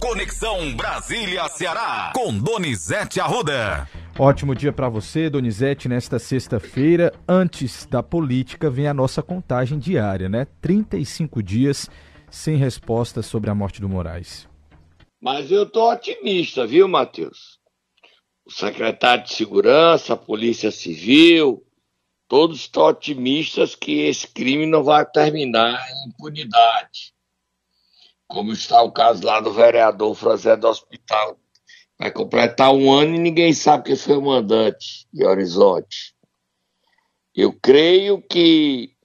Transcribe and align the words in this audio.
Conexão 0.00 0.76
Brasília-Ceará, 0.76 2.12
com 2.14 2.38
Donizete 2.38 3.18
Arruda. 3.18 3.88
Ótimo 4.16 4.54
dia 4.54 4.72
para 4.72 4.88
você, 4.88 5.28
Donizete. 5.28 5.88
Nesta 5.88 6.20
sexta-feira, 6.20 7.12
antes 7.28 7.84
da 7.84 8.00
política, 8.00 8.70
vem 8.70 8.86
a 8.86 8.94
nossa 8.94 9.22
contagem 9.22 9.76
diária, 9.76 10.28
né? 10.28 10.46
35 10.60 11.42
dias 11.42 11.90
sem 12.30 12.56
resposta 12.56 13.22
sobre 13.22 13.50
a 13.50 13.54
morte 13.54 13.80
do 13.80 13.88
Moraes. 13.88 14.48
Mas 15.20 15.50
eu 15.50 15.68
tô 15.68 15.90
otimista, 15.90 16.64
viu, 16.64 16.86
Matheus? 16.86 17.58
O 18.46 18.52
secretário 18.52 19.24
de 19.24 19.34
Segurança, 19.34 20.14
a 20.14 20.16
Polícia 20.16 20.70
Civil, 20.70 21.66
todos 22.28 22.60
estão 22.60 22.84
otimistas 22.84 23.74
que 23.74 24.02
esse 24.02 24.28
crime 24.28 24.64
não 24.64 24.84
vai 24.84 25.04
terminar 25.04 25.84
em 25.90 26.08
impunidade. 26.10 27.17
Como 28.28 28.52
está 28.52 28.82
o 28.82 28.92
caso 28.92 29.24
lá 29.24 29.40
do 29.40 29.52
vereador 29.52 30.14
Franzé 30.14 30.56
do 30.56 30.68
Hospital. 30.68 31.38
Vai 31.98 32.12
completar 32.12 32.72
um 32.72 32.92
ano 32.92 33.16
e 33.16 33.18
ninguém 33.18 33.52
sabe 33.52 33.84
quem 33.84 33.96
foi 33.96 34.16
o 34.16 34.22
mandante 34.22 35.08
de 35.12 35.24
Horizonte. 35.24 36.14
Eu 37.34 37.52
creio 37.52 38.22
que 38.22 38.96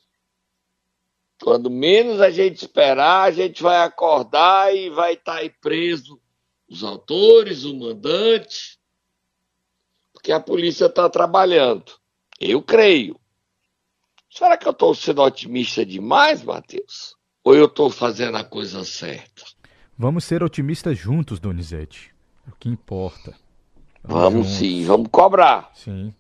quando 1.42 1.70
menos 1.70 2.22
a 2.22 2.30
gente 2.30 2.58
esperar, 2.58 3.24
a 3.24 3.32
gente 3.32 3.62
vai 3.62 3.78
acordar 3.78 4.74
e 4.74 4.90
vai 4.90 5.14
estar 5.14 5.36
aí 5.36 5.50
preso 5.50 6.22
os 6.70 6.84
autores, 6.84 7.66
o 7.66 7.76
mandante, 7.76 8.80
porque 10.14 10.32
a 10.32 10.40
polícia 10.40 10.86
está 10.86 11.10
trabalhando. 11.10 11.92
Eu 12.40 12.62
creio. 12.62 13.20
Será 14.30 14.58
que 14.58 14.68
eu 14.68 14.72
estou 14.72 14.96
sendo 14.96 15.22
otimista 15.22 15.86
demais, 15.86 16.42
Matheus? 16.42 17.13
Ou 17.44 17.56
eu 17.56 17.66
estou 17.66 17.90
fazendo 17.90 18.38
a 18.38 18.44
coisa 18.44 18.86
certa? 18.86 19.44
Vamos 19.98 20.24
ser 20.24 20.42
otimistas 20.42 20.98
juntos, 20.98 21.40
Donizete. 21.40 22.14
É 22.48 22.50
o 22.50 22.56
que 22.58 22.70
importa. 22.70 23.34
Vamos, 24.02 24.24
vamos 24.24 24.48
sim, 24.48 24.86
vamos 24.86 25.10
cobrar. 25.12 25.72
Sim. 25.74 26.14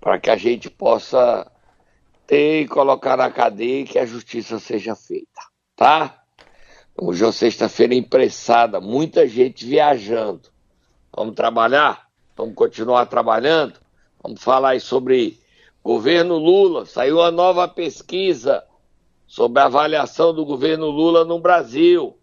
Para 0.00 0.18
que 0.18 0.30
a 0.30 0.36
gente 0.36 0.70
possa 0.70 1.50
ter 2.26 2.62
e 2.62 2.68
colocar 2.68 3.16
na 3.16 3.30
cadeia 3.30 3.80
e 3.80 3.84
que 3.84 3.98
a 3.98 4.06
justiça 4.06 4.58
seja 4.58 4.94
feita, 4.94 5.40
tá? 5.76 6.22
Hoje 6.96 7.24
é 7.24 7.32
sexta-feira 7.32 7.94
impressada, 7.94 8.80
muita 8.80 9.26
gente 9.28 9.66
viajando. 9.66 10.48
Vamos 11.14 11.34
trabalhar? 11.34 12.08
Vamos 12.36 12.54
continuar 12.54 13.06
trabalhando? 13.06 13.78
Vamos 14.22 14.42
falar 14.42 14.70
aí 14.70 14.80
sobre 14.80 15.38
governo 15.82 16.36
Lula. 16.36 16.86
Saiu 16.86 17.18
uma 17.18 17.30
nova 17.30 17.68
pesquisa 17.68 18.64
sobre 19.28 19.60
a 19.60 19.66
avaliação 19.66 20.34
do 20.34 20.44
governo 20.44 20.86
Lula 20.86 21.24
no 21.24 21.38
Brasil. 21.38 22.16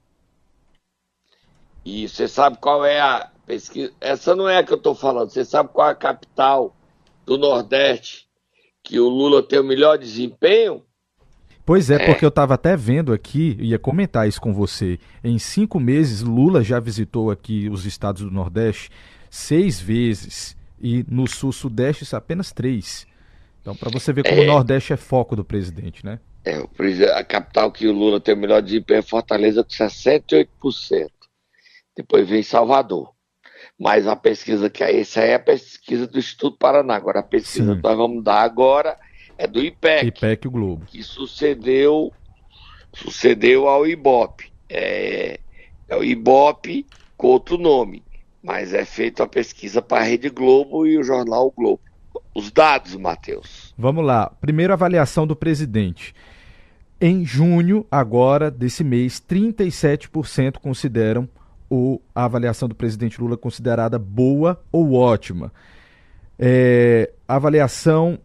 E 1.85 2.09
você 2.09 2.27
sabe 2.27 2.57
qual 2.57 2.83
é 2.83 2.99
a 2.99 3.29
pesquisa? 3.45 3.93
Essa 4.01 4.35
não 4.35 4.49
é 4.49 4.57
a 4.57 4.63
que 4.63 4.73
eu 4.73 4.77
estou 4.77 4.95
falando. 4.95 5.29
Você 5.29 5.45
sabe 5.45 5.69
qual 5.71 5.87
é 5.87 5.91
a 5.91 5.95
capital 5.95 6.75
do 7.23 7.37
Nordeste 7.37 8.27
que 8.83 8.99
o 8.99 9.07
Lula 9.07 9.43
tem 9.43 9.59
o 9.59 9.63
melhor 9.63 9.99
desempenho? 9.99 10.83
Pois 11.63 11.89
é, 11.91 11.95
é. 11.95 12.05
porque 12.07 12.25
eu 12.25 12.29
estava 12.29 12.55
até 12.55 12.75
vendo 12.75 13.13
aqui, 13.13 13.55
ia 13.59 13.77
comentar 13.77 14.27
isso 14.27 14.41
com 14.41 14.53
você. 14.53 14.99
Em 15.23 15.37
cinco 15.37 15.79
meses, 15.79 16.21
Lula 16.21 16.63
já 16.63 16.79
visitou 16.79 17.29
aqui 17.29 17.69
os 17.69 17.85
estados 17.85 18.23
do 18.23 18.31
Nordeste 18.31 18.89
seis 19.29 19.79
vezes 19.79 20.55
e 20.79 21.05
no 21.09 21.27
Sul-Sudeste 21.27 22.15
apenas 22.15 22.51
três. 22.51 23.07
Então, 23.65 23.75
para 23.75 23.89
você 23.89 24.13
ver 24.13 24.23
como 24.23 24.39
é. 24.39 24.43
o 24.43 24.45
Nordeste 24.45 24.93
é 24.93 24.95
foco 24.95 25.35
do 25.35 25.43
presidente, 25.43 26.05
né? 26.05 26.19
É, 26.45 26.59
a 27.17 27.23
capital 27.23 27.71
que 27.71 27.87
o 27.87 27.91
Lula 27.91 28.21
tem 28.21 28.35
o 28.35 28.37
melhor 28.37 28.61
desempenho 28.61 28.99
é 28.99 29.01
Fortaleza, 29.01 29.63
com 29.63 29.71
68%. 29.71 31.09
Depois 31.97 32.29
vem 32.29 32.43
Salvador. 32.43 33.11
Mas 33.79 34.05
a 34.05 34.15
pesquisa 34.15 34.69
que 34.69 34.83
é 34.83 34.99
essa 34.99 35.21
aí 35.21 35.31
é 35.31 35.33
a 35.33 35.39
pesquisa 35.39 36.05
do 36.05 36.19
Instituto 36.19 36.59
Paraná. 36.59 36.95
Agora, 36.95 37.21
a 37.21 37.23
pesquisa 37.23 37.71
Sim. 37.71 37.77
que 37.77 37.83
nós 37.83 37.97
vamos 37.97 38.23
dar 38.23 38.41
agora 38.41 38.99
é 39.35 39.47
do 39.47 39.59
IPEC. 39.59 40.09
IPEC 40.09 40.47
o 40.47 40.51
Globo. 40.51 40.85
Que 40.85 41.01
sucedeu, 41.01 42.13
sucedeu 42.93 43.67
ao 43.67 43.87
IBOP. 43.87 44.53
É, 44.69 45.39
é 45.89 45.95
o 45.95 46.03
IBOP 46.03 46.85
com 47.17 47.27
outro 47.29 47.57
nome. 47.57 48.03
Mas 48.43 48.75
é 48.75 48.85
feita 48.85 49.23
a 49.23 49.27
pesquisa 49.27 49.81
para 49.81 50.03
a 50.03 50.05
Rede 50.05 50.29
Globo 50.29 50.85
e 50.85 50.99
o 50.99 51.03
jornal 51.03 51.47
o 51.47 51.51
Globo. 51.51 51.81
Os 52.35 52.51
dados, 52.51 52.97
Matheus. 52.97 53.73
Vamos 53.77 54.05
lá. 54.05 54.29
Primeiro, 54.41 54.73
avaliação 54.73 55.25
do 55.25 55.37
presidente. 55.37 56.13
Em 56.99 57.25
junho, 57.25 57.85
agora, 57.89 58.51
desse 58.51 58.83
mês, 58.83 59.23
37% 59.25 60.57
consideram 60.57 61.29
o, 61.69 62.01
a 62.13 62.25
avaliação 62.25 62.67
do 62.67 62.75
presidente 62.75 63.21
Lula 63.21 63.37
considerada 63.37 63.97
boa 63.97 64.61
ou 64.69 64.93
ótima. 64.93 65.49
É, 66.37 67.09
avaliação 67.25 68.19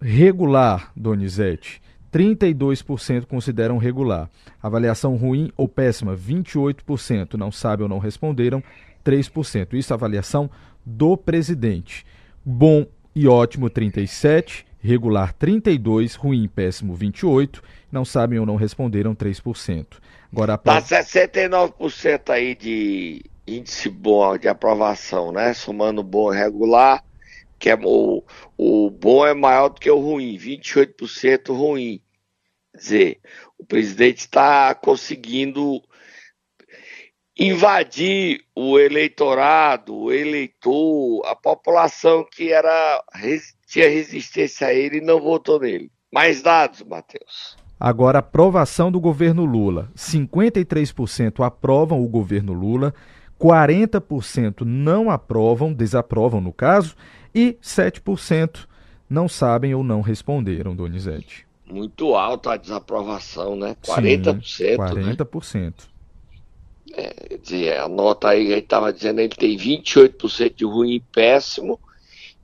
regular, 0.00 0.90
Donizete. 0.96 1.82
32% 2.10 3.26
consideram 3.26 3.76
regular. 3.76 4.30
Avaliação 4.62 5.16
ruim 5.16 5.52
ou 5.54 5.68
péssima, 5.68 6.16
28%. 6.16 7.34
Não 7.34 7.52
sabe 7.52 7.82
ou 7.82 7.88
não 7.90 7.98
responderam, 7.98 8.62
3%. 9.04 9.74
Isso 9.74 9.92
é 9.92 9.94
avaliação 9.94 10.50
do 10.84 11.14
presidente. 11.14 12.06
Bom 12.44 12.86
e 13.14 13.26
ótimo, 13.26 13.68
37%. 13.68 14.64
Regular 14.82 15.34
32, 15.34 16.14
ruim, 16.14 16.48
péssimo 16.48 16.94
28, 16.94 17.62
não 17.92 18.02
sabem 18.02 18.38
ou 18.38 18.46
não 18.46 18.56
responderam 18.56 19.14
3%. 19.14 19.86
Agora 20.32 20.56
Tá 20.56 20.80
69% 20.80 22.30
aí 22.30 22.54
de 22.54 23.22
índice 23.46 23.90
bom 23.90 24.38
de 24.38 24.48
aprovação, 24.48 25.32
né? 25.32 25.52
Somando 25.52 26.02
bom 26.02 26.32
e 26.32 26.36
regular, 26.36 27.04
que 27.58 27.68
é 27.68 27.78
o, 27.82 28.24
o 28.56 28.90
bom 28.90 29.26
é 29.26 29.34
maior 29.34 29.68
do 29.68 29.80
que 29.80 29.90
o 29.90 29.98
ruim, 29.98 30.38
28% 30.38 31.54
ruim. 31.54 32.00
Quer 32.72 32.78
dizer, 32.78 33.20
o 33.58 33.66
presidente 33.66 34.20
está 34.20 34.74
conseguindo 34.74 35.82
invadir 37.40 38.44
o 38.54 38.78
eleitorado, 38.78 39.96
o 39.96 40.12
eleitor, 40.12 41.24
a 41.26 41.34
população 41.34 42.22
que 42.30 42.52
era 42.52 43.02
tinha 43.66 43.88
resistência 43.88 44.66
a 44.66 44.74
ele 44.74 44.98
e 44.98 45.00
não 45.00 45.18
votou 45.18 45.58
nele. 45.58 45.90
Mais 46.12 46.42
dados, 46.42 46.82
Matheus. 46.82 47.56
Agora, 47.78 48.18
aprovação 48.18 48.92
do 48.92 49.00
governo 49.00 49.46
Lula. 49.46 49.88
53% 49.96 51.42
aprovam 51.42 52.04
o 52.04 52.08
governo 52.08 52.52
Lula, 52.52 52.92
40% 53.40 54.62
não 54.66 55.10
aprovam, 55.10 55.72
desaprovam 55.72 56.42
no 56.42 56.52
caso, 56.52 56.94
e 57.34 57.56
7% 57.62 58.66
não 59.08 59.28
sabem 59.28 59.74
ou 59.74 59.82
não 59.82 60.02
responderam, 60.02 60.76
Donizete. 60.76 61.46
Muito 61.64 62.14
alta 62.14 62.52
a 62.52 62.56
desaprovação, 62.58 63.56
né? 63.56 63.74
40%. 63.82 64.44
Sim, 64.44 64.76
40%. 64.76 65.62
Né? 65.62 65.72
É, 66.92 67.36
dizer, 67.36 67.78
a 67.78 67.88
nota 67.88 68.30
aí, 68.30 68.46
ele 68.46 68.60
estava 68.60 68.92
dizendo, 68.92 69.20
ele 69.20 69.28
tem 69.28 69.56
28% 69.56 70.54
de 70.54 70.64
ruim 70.64 70.94
e 70.94 71.00
péssimo, 71.00 71.78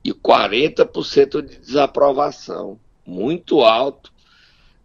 e 0.03 0.13
40% 0.13 1.41
de 1.41 1.57
desaprovação. 1.57 2.79
Muito 3.05 3.61
alto 3.61 4.11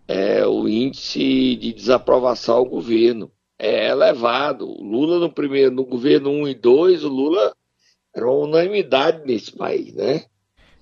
é, 0.07 0.47
o 0.47 0.69
índice 0.69 1.57
de 1.57 1.73
desaprovação 1.73 2.57
ao 2.57 2.65
governo. 2.65 3.31
É 3.59 3.89
elevado. 3.89 4.69
O 4.69 4.83
Lula 4.83 5.19
no 5.19 5.31
primeiro, 5.31 5.71
no 5.71 5.85
governo 5.85 6.31
1 6.31 6.49
e 6.49 6.55
2, 6.55 7.05
o 7.05 7.09
Lula 7.09 7.55
era 8.15 8.27
uma 8.27 8.47
unanimidade 8.47 9.25
nesse 9.25 9.53
país, 9.53 9.95
né? 9.95 10.25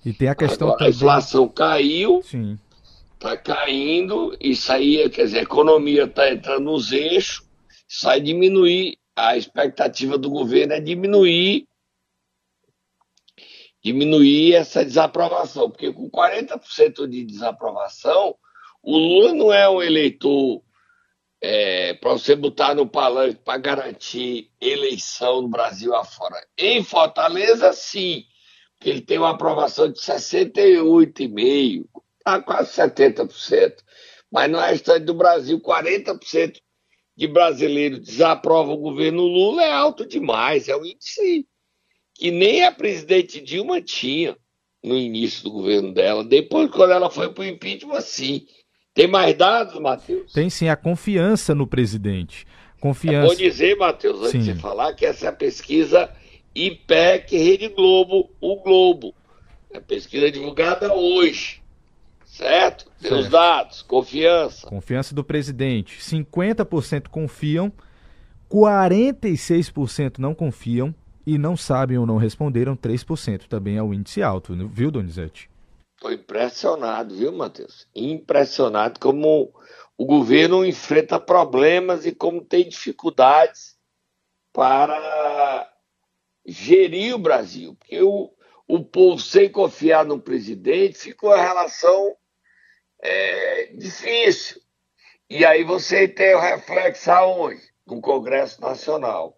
E 0.03 0.11
tem 0.11 0.27
a 0.27 0.35
questão 0.35 0.69
Agora, 0.69 0.79
também... 0.79 0.93
A 0.93 0.95
inflação 0.95 1.47
caiu, 1.47 2.21
Sim. 2.23 2.57
tá 3.19 3.37
caindo, 3.37 4.35
isso 4.39 4.71
aí, 4.71 5.07
quer 5.09 5.25
dizer, 5.25 5.39
a 5.39 5.43
economia 5.43 6.05
está 6.05 6.31
entrando 6.31 6.63
nos 6.63 6.91
eixos, 6.91 7.45
aí 8.05 8.21
diminuir, 8.21 8.97
a 9.15 9.35
expectativa 9.37 10.17
do 10.17 10.29
governo 10.29 10.73
é 10.73 10.79
diminuir 10.79 11.67
diminuir 13.83 14.53
essa 14.53 14.85
desaprovação, 14.85 15.69
porque 15.69 15.91
com 15.91 16.09
40% 16.09 17.07
de 17.07 17.25
desaprovação, 17.25 18.35
o 18.83 18.95
Lula 18.97 19.33
não 19.33 19.51
é 19.51 19.67
um 19.69 19.81
eleitor 19.81 20.63
é, 21.41 21.95
para 21.95 22.11
você 22.11 22.35
botar 22.35 22.75
no 22.75 22.87
palanque 22.87 23.41
para 23.43 23.57
garantir 23.57 24.51
eleição 24.61 25.41
no 25.41 25.49
Brasil 25.49 25.95
afora. 25.95 26.35
Em 26.57 26.83
Fortaleza, 26.83 27.73
sim, 27.73 28.25
porque 28.77 28.89
ele 28.91 29.01
tem 29.01 29.17
uma 29.17 29.31
aprovação 29.31 29.91
de 29.91 29.99
68,5%, 29.99 31.85
tá 32.23 32.41
quase 32.41 32.71
70%. 32.79 33.75
Mas 34.31 34.49
no 34.49 34.59
restante 34.59 35.05
do 35.05 35.15
Brasil, 35.15 35.59
40% 35.59 36.59
de 37.21 37.27
brasileiros 37.27 37.99
desaprovam 37.99 38.73
o 38.73 38.79
governo 38.79 39.21
Lula, 39.21 39.61
é 39.61 39.71
alto 39.71 40.07
demais, 40.07 40.67
é 40.67 40.75
um 40.75 40.83
índice 40.83 41.45
que 42.15 42.31
nem 42.31 42.65
a 42.65 42.71
presidente 42.71 43.39
Dilma 43.39 43.79
tinha 43.79 44.35
no 44.83 44.97
início 44.97 45.43
do 45.43 45.51
governo 45.51 45.93
dela. 45.93 46.23
Depois, 46.23 46.71
quando 46.71 46.93
ela 46.93 47.11
foi 47.11 47.31
para 47.31 47.43
o 47.43 47.45
impeachment, 47.45 48.01
sim. 48.01 48.47
Tem 48.95 49.05
mais 49.05 49.37
dados, 49.37 49.79
Matheus? 49.79 50.33
Tem 50.33 50.49
sim, 50.49 50.67
a 50.67 50.75
confiança 50.75 51.53
no 51.53 51.67
presidente. 51.67 52.47
Confiança. 52.79 53.27
É 53.27 53.29
bom 53.29 53.35
dizer, 53.35 53.77
Matheus, 53.77 54.19
antes 54.21 54.31
Sim. 54.31 54.39
de 54.39 54.53
você 54.55 54.59
falar, 54.59 54.95
que 54.95 55.05
essa 55.05 55.27
é 55.27 55.29
a 55.29 55.33
pesquisa 55.33 56.11
IPEC 56.55 57.37
Rede 57.37 57.67
Globo, 57.67 58.31
o 58.41 58.55
Globo. 58.63 59.13
É 59.69 59.77
a 59.77 59.81
pesquisa 59.81 60.31
divulgada 60.31 60.91
hoje. 60.91 61.60
Certo? 62.31 62.89
Os 63.11 63.27
dados, 63.27 63.81
confiança. 63.81 64.65
Confiança 64.65 65.13
do 65.13 65.21
presidente. 65.21 65.99
50% 65.99 67.09
confiam, 67.09 67.71
46% 68.49 70.17
não 70.17 70.33
confiam 70.33 70.95
e 71.27 71.37
não 71.37 71.57
sabem 71.57 71.97
ou 71.97 72.05
não 72.05 72.15
responderam 72.15 72.75
3%. 72.75 73.47
Também 73.49 73.75
é 73.75 73.83
o 73.83 73.93
índice 73.93 74.23
alto, 74.23 74.55
viu, 74.69 74.89
Donizete? 74.89 75.49
Estou 75.97 76.13
impressionado, 76.13 77.13
viu, 77.13 77.33
Matheus? 77.33 77.85
Impressionado 77.93 78.97
como 78.97 79.53
o 79.97 80.05
governo 80.05 80.65
enfrenta 80.65 81.19
problemas 81.19 82.05
e 82.05 82.15
como 82.15 82.41
tem 82.41 82.67
dificuldades 82.67 83.75
para 84.53 85.69
gerir 86.45 87.13
o 87.13 87.19
Brasil. 87.19 87.75
Porque 87.75 88.01
o, 88.01 88.31
o 88.69 88.81
povo, 88.81 89.21
sem 89.21 89.49
confiar 89.49 90.05
no 90.05 90.17
presidente, 90.17 90.97
ficou 90.97 91.33
a 91.33 91.41
relação 91.41 92.15
é, 93.01 93.71
difícil. 93.73 94.61
E 95.29 95.45
aí 95.45 95.63
você 95.63 96.07
tem 96.07 96.35
o 96.35 96.39
reflexo 96.39 97.11
aonde? 97.11 97.61
No 97.85 97.99
Congresso 97.99 98.61
Nacional. 98.61 99.37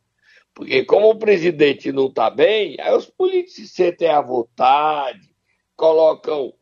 Porque 0.53 0.83
como 0.85 1.09
o 1.09 1.17
presidente 1.17 1.91
não 1.91 2.07
está 2.07 2.29
bem, 2.29 2.77
aí 2.79 2.95
os 2.95 3.05
políticos 3.05 3.55
se 3.55 3.67
sentem 3.67 4.09
à 4.09 4.21
vontade, 4.21 5.33
colocam, 5.75 6.53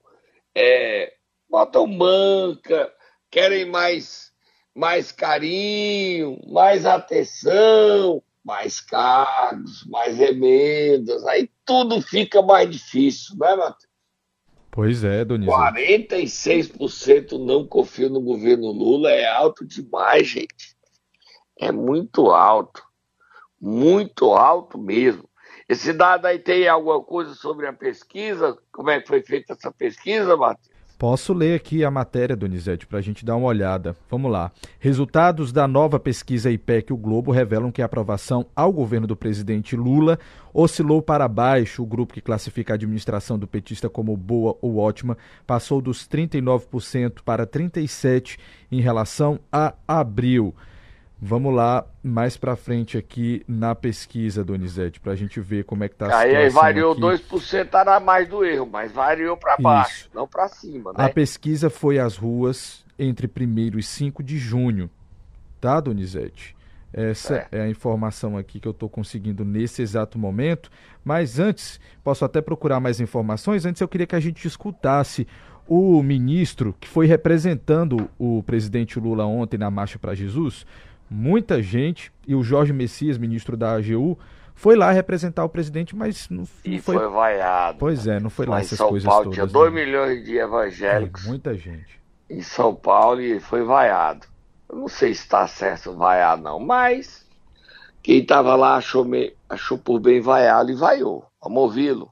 é, 0.55 1.13
botam 1.49 1.85
manca, 1.87 2.93
querem 3.29 3.65
mais, 3.65 4.31
mais 4.73 5.11
carinho, 5.11 6.39
mais 6.47 6.85
atenção, 6.85 8.23
mais 8.43 8.79
cargos, 8.79 9.85
mais 9.87 10.19
emendas, 10.19 11.25
aí 11.25 11.49
tudo 11.65 12.01
fica 12.01 12.41
mais 12.41 12.69
difícil, 12.69 13.35
não 13.37 13.47
é, 13.47 13.55
Matheus? 13.57 13.90
Pois 14.71 15.03
é, 15.03 15.25
Donizete. 15.25 15.57
46% 15.57 17.37
não 17.37 17.67
confiam 17.67 18.09
no 18.09 18.21
governo 18.21 18.71
Lula, 18.71 19.11
é 19.11 19.27
alto 19.27 19.65
demais, 19.65 20.27
gente. 20.27 20.77
É 21.59 21.71
muito 21.71 22.31
alto. 22.31 22.81
Muito 23.59 24.31
alto 24.33 24.77
mesmo. 24.77 25.29
Esse 25.67 25.91
dado 25.93 26.25
aí 26.25 26.39
tem 26.39 26.67
alguma 26.67 27.03
coisa 27.03 27.35
sobre 27.35 27.67
a 27.67 27.73
pesquisa? 27.73 28.57
Como 28.71 28.89
é 28.89 29.01
que 29.01 29.07
foi 29.07 29.21
feita 29.21 29.53
essa 29.53 29.71
pesquisa, 29.71 30.35
Matheus? 30.37 30.70
Posso 31.01 31.33
ler 31.33 31.55
aqui 31.55 31.83
a 31.83 31.89
matéria, 31.89 32.35
Donizete, 32.35 32.85
para 32.85 32.99
a 32.99 33.01
gente 33.01 33.25
dar 33.25 33.35
uma 33.35 33.47
olhada. 33.47 33.97
Vamos 34.07 34.31
lá. 34.31 34.51
Resultados 34.79 35.51
da 35.51 35.67
nova 35.67 35.99
pesquisa 35.99 36.51
IPEC 36.51 36.93
O 36.93 36.95
Globo 36.95 37.31
revelam 37.31 37.71
que 37.71 37.81
a 37.81 37.85
aprovação 37.85 38.45
ao 38.55 38.71
governo 38.71 39.07
do 39.07 39.15
presidente 39.15 39.75
Lula 39.75 40.19
oscilou 40.53 41.01
para 41.01 41.27
baixo. 41.27 41.81
O 41.81 41.87
grupo 41.87 42.13
que 42.13 42.21
classifica 42.21 42.73
a 42.73 42.75
administração 42.75 43.39
do 43.39 43.47
petista 43.47 43.89
como 43.89 44.15
boa 44.15 44.55
ou 44.61 44.77
ótima 44.77 45.17
passou 45.47 45.81
dos 45.81 46.07
39% 46.07 47.23
para 47.25 47.47
37% 47.47 48.37
em 48.71 48.79
relação 48.79 49.39
a 49.51 49.73
abril. 49.87 50.53
Vamos 51.23 51.53
lá 51.53 51.85
mais 52.01 52.35
para 52.35 52.55
frente 52.55 52.97
aqui 52.97 53.43
na 53.47 53.75
pesquisa, 53.75 54.43
Donizete, 54.43 54.99
para 54.99 55.11
a 55.11 55.15
gente 55.15 55.39
ver 55.39 55.65
como 55.65 55.83
é 55.83 55.87
que 55.87 55.93
está 55.93 56.07
a 56.07 56.09
situação. 56.09 56.39
Aí 56.39 56.49
variou 56.49 56.93
aqui. 56.93 57.01
2% 57.01 57.79
era 57.79 57.99
mais 57.99 58.27
do 58.27 58.43
erro, 58.43 58.67
mas 58.71 58.91
variou 58.91 59.37
para 59.37 59.55
baixo, 59.55 60.09
não 60.15 60.27
para 60.27 60.47
cima. 60.47 60.91
Né? 60.91 61.05
A 61.05 61.09
pesquisa 61.09 61.69
foi 61.69 61.99
às 61.99 62.17
ruas 62.17 62.83
entre 62.97 63.27
1 63.27 63.77
e 63.77 63.83
5 63.83 64.23
de 64.23 64.39
junho, 64.39 64.89
tá, 65.59 65.79
Donizete? 65.79 66.55
Essa 66.91 67.47
é, 67.51 67.59
é 67.59 67.61
a 67.61 67.69
informação 67.69 68.35
aqui 68.35 68.59
que 68.59 68.67
eu 68.67 68.71
estou 68.71 68.89
conseguindo 68.89 69.45
nesse 69.45 69.83
exato 69.83 70.17
momento. 70.17 70.71
Mas 71.05 71.39
antes, 71.39 71.79
posso 72.03 72.25
até 72.25 72.41
procurar 72.41 72.79
mais 72.79 72.99
informações. 72.99 73.63
Antes, 73.63 73.79
eu 73.79 73.87
queria 73.87 74.07
que 74.07 74.15
a 74.15 74.19
gente 74.19 74.45
escutasse 74.47 75.27
o 75.67 76.01
ministro 76.01 76.75
que 76.79 76.87
foi 76.87 77.05
representando 77.05 78.09
o 78.17 78.43
presidente 78.43 78.99
Lula 78.99 79.25
ontem 79.25 79.57
na 79.57 79.69
Marcha 79.69 79.99
para 79.99 80.15
Jesus 80.15 80.65
muita 81.11 81.61
gente, 81.61 82.09
e 82.25 82.33
o 82.33 82.41
Jorge 82.41 82.71
Messias, 82.71 83.17
ministro 83.17 83.57
da 83.57 83.73
AGU, 83.73 84.17
foi 84.55 84.77
lá 84.77 84.91
representar 84.91 85.43
o 85.43 85.49
presidente, 85.49 85.93
mas 85.93 86.29
não, 86.29 86.39
não 86.65 86.79
foi... 86.79 86.97
foi 86.97 87.07
vaiado. 87.09 87.77
Pois 87.77 88.07
é, 88.07 88.17
não 88.17 88.29
foi 88.29 88.45
lá, 88.45 88.55
lá 88.55 88.61
essas 88.61 88.77
São 88.77 88.87
coisas 88.87 89.09
Paulo 89.09 89.23
todas. 89.25 89.35
Tinha 89.35 89.45
2 89.45 89.73
né? 89.73 89.85
milhões 89.85 90.23
de 90.23 90.37
evangélicos. 90.37 91.25
É, 91.25 91.27
muita 91.27 91.53
gente. 91.55 91.99
Em 92.29 92.41
São 92.41 92.73
Paulo 92.73 93.19
e 93.19 93.41
foi 93.41 93.63
vaiado. 93.63 94.25
Eu 94.69 94.77
não 94.77 94.87
sei 94.87 95.13
se 95.13 95.23
está 95.23 95.45
certo 95.47 95.93
vaiar, 95.97 96.37
não, 96.37 96.59
mas 96.59 97.27
quem 98.01 98.19
estava 98.19 98.55
lá 98.55 98.77
achou, 98.77 99.03
me... 99.03 99.33
achou 99.49 99.77
por 99.77 99.99
bem 99.99 100.21
vaiá-lo 100.21 100.69
e 100.69 100.75
vaiou. 100.75 101.25
Vamos 101.43 101.63
ouvi-lo. 101.63 102.09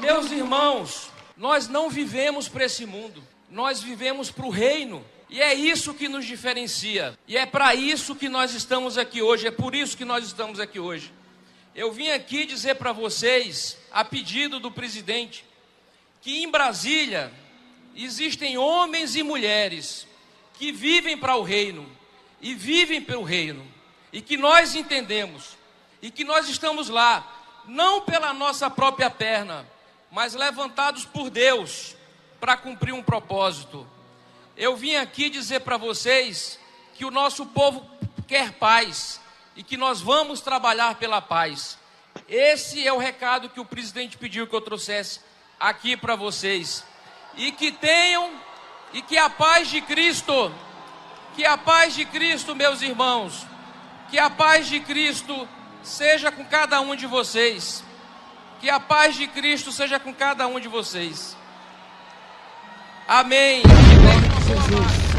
Meus 0.00 0.30
irmãos, 0.30 1.10
nós 1.36 1.68
não 1.68 1.90
vivemos 1.90 2.48
para 2.48 2.66
esse 2.66 2.86
mundo, 2.86 3.20
nós 3.50 3.82
vivemos 3.82 4.30
para 4.30 4.46
o 4.46 4.50
reino. 4.50 5.04
E 5.30 5.40
é 5.40 5.52
isso 5.52 5.94
que 5.94 6.08
nos 6.08 6.24
diferencia. 6.24 7.18
E 7.26 7.36
é 7.36 7.44
para 7.44 7.74
isso 7.74 8.16
que 8.16 8.28
nós 8.28 8.54
estamos 8.54 8.96
aqui 8.96 9.20
hoje. 9.20 9.46
É 9.46 9.50
por 9.50 9.74
isso 9.74 9.96
que 9.96 10.04
nós 10.04 10.24
estamos 10.26 10.58
aqui 10.58 10.78
hoje. 10.78 11.12
Eu 11.74 11.92
vim 11.92 12.10
aqui 12.10 12.44
dizer 12.44 12.76
para 12.76 12.92
vocês, 12.92 13.78
a 13.92 14.04
pedido 14.04 14.58
do 14.58 14.70
presidente, 14.70 15.44
que 16.20 16.42
em 16.42 16.50
Brasília 16.50 17.32
existem 17.94 18.56
homens 18.56 19.16
e 19.16 19.22
mulheres 19.22 20.06
que 20.54 20.72
vivem 20.72 21.16
para 21.16 21.36
o 21.36 21.42
reino 21.42 21.88
e 22.40 22.54
vivem 22.54 23.00
pelo 23.00 23.22
reino. 23.22 23.66
E 24.12 24.22
que 24.22 24.36
nós 24.36 24.74
entendemos 24.74 25.56
e 26.00 26.10
que 26.10 26.24
nós 26.24 26.48
estamos 26.48 26.88
lá, 26.88 27.26
não 27.66 28.00
pela 28.00 28.32
nossa 28.32 28.70
própria 28.70 29.10
perna, 29.10 29.66
mas 30.10 30.34
levantados 30.34 31.04
por 31.04 31.28
Deus 31.28 31.97
para 32.40 32.56
cumprir 32.56 32.92
um 32.92 33.02
propósito 33.02 33.86
eu 34.58 34.76
vim 34.76 34.96
aqui 34.96 35.30
dizer 35.30 35.60
para 35.60 35.76
vocês 35.76 36.58
que 36.94 37.04
o 37.04 37.12
nosso 37.12 37.46
povo 37.46 37.88
quer 38.26 38.50
paz 38.54 39.20
e 39.54 39.62
que 39.62 39.76
nós 39.76 40.00
vamos 40.00 40.40
trabalhar 40.40 40.96
pela 40.96 41.22
paz. 41.22 41.78
Esse 42.28 42.84
é 42.84 42.92
o 42.92 42.98
recado 42.98 43.48
que 43.48 43.60
o 43.60 43.64
presidente 43.64 44.18
pediu 44.18 44.48
que 44.48 44.56
eu 44.56 44.60
trouxesse 44.60 45.20
aqui 45.60 45.96
para 45.96 46.16
vocês. 46.16 46.84
E 47.36 47.52
que 47.52 47.70
tenham 47.70 48.32
e 48.92 49.00
que 49.00 49.16
a 49.16 49.30
paz 49.30 49.68
de 49.68 49.80
Cristo, 49.80 50.52
que 51.36 51.44
a 51.44 51.56
paz 51.56 51.94
de 51.94 52.04
Cristo, 52.04 52.56
meus 52.56 52.82
irmãos, 52.82 53.46
que 54.10 54.18
a 54.18 54.28
paz 54.28 54.66
de 54.66 54.80
Cristo 54.80 55.48
seja 55.84 56.32
com 56.32 56.44
cada 56.44 56.80
um 56.80 56.96
de 56.96 57.06
vocês. 57.06 57.84
Que 58.60 58.68
a 58.68 58.80
paz 58.80 59.14
de 59.14 59.28
Cristo 59.28 59.70
seja 59.70 60.00
com 60.00 60.12
cada 60.12 60.48
um 60.48 60.58
de 60.58 60.66
vocês. 60.66 61.37
Amém. 63.08 63.62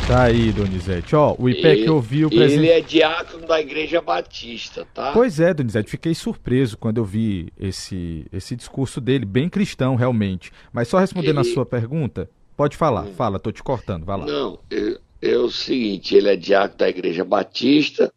Tá 0.07 0.25
aí, 0.25 0.51
Donizete. 0.51 1.15
Ó, 1.15 1.35
o 1.39 1.49
IPEC 1.49 1.81
ele, 1.81 1.89
ouviu 1.89 2.27
o 2.27 2.29
presidente. 2.29 2.59
Ele 2.59 2.69
é 2.69 2.81
diácono 2.81 3.47
da 3.47 3.59
Igreja 3.59 3.99
Batista, 3.99 4.87
tá? 4.93 5.11
Pois 5.11 5.39
é, 5.39 5.55
Donizete. 5.55 5.89
Fiquei 5.89 6.13
surpreso 6.13 6.77
quando 6.77 6.97
eu 6.97 7.03
vi 7.03 7.51
esse, 7.59 8.27
esse 8.31 8.55
discurso 8.55 9.01
dele, 9.01 9.25
bem 9.25 9.49
cristão, 9.49 9.95
realmente. 9.95 10.51
Mas 10.71 10.87
só 10.87 10.99
respondendo 10.99 11.39
ele... 11.39 11.49
a 11.49 11.53
sua 11.53 11.65
pergunta, 11.65 12.29
pode 12.55 12.77
falar. 12.77 13.07
Hum. 13.07 13.13
Fala, 13.13 13.39
tô 13.39 13.51
te 13.51 13.63
cortando, 13.63 14.05
vai 14.05 14.19
lá. 14.19 14.25
Não, 14.27 14.59
é, 14.71 14.99
é 15.23 15.37
o 15.39 15.49
seguinte: 15.49 16.13
ele 16.13 16.29
é 16.29 16.35
diácono 16.35 16.77
da 16.77 16.89
Igreja 16.89 17.25
Batista. 17.25 18.13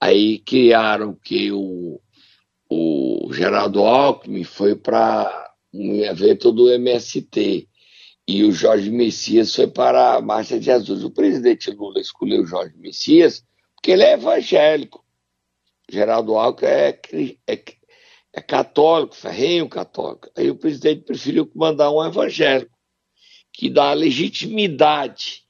Aí 0.00 0.38
criaram 0.38 1.12
que 1.24 1.50
o, 1.50 2.00
o 2.70 3.30
Geraldo 3.32 3.80
Alckmin 3.80 4.44
foi 4.44 4.76
para 4.76 5.50
um 5.74 6.04
evento 6.04 6.52
do 6.52 6.70
MST 6.70 7.66
e 8.28 8.44
o 8.44 8.52
Jorge 8.52 8.90
Messias 8.90 9.54
foi 9.54 9.66
para 9.66 10.16
a 10.16 10.20
Marcha 10.20 10.58
de 10.58 10.66
Jesus. 10.66 11.02
O 11.02 11.10
presidente 11.10 11.70
Lula 11.70 11.98
escolheu 11.98 12.42
o 12.42 12.46
Jorge 12.46 12.76
Messias 12.76 13.42
porque 13.74 13.92
ele 13.92 14.02
é 14.02 14.12
evangélico. 14.12 15.02
Geraldo 15.90 16.36
Alckmin 16.36 16.68
é, 16.68 17.00
é, 17.46 17.64
é 18.34 18.40
católico, 18.42 19.16
ferrenho 19.16 19.66
católico. 19.66 20.30
Aí 20.36 20.50
o 20.50 20.56
presidente 20.56 21.04
preferiu 21.04 21.50
mandar 21.54 21.90
um 21.90 22.04
evangélico, 22.04 22.76
que 23.50 23.70
dá 23.70 23.94
legitimidade, 23.94 25.44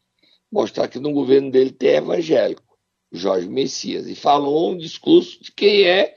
mostrar 0.51 0.87
que 0.87 1.01
no 1.01 1.11
governo 1.11 1.51
dele 1.51 1.73
tem 1.73 1.97
evangélico, 1.97 2.79
Jorge 3.11 3.49
Messias. 3.49 4.07
E 4.07 4.15
falou 4.15 4.71
um 4.71 4.79
discurso 4.79 5.43
de 5.43 5.51
quem 5.51 5.83
é 5.83 6.15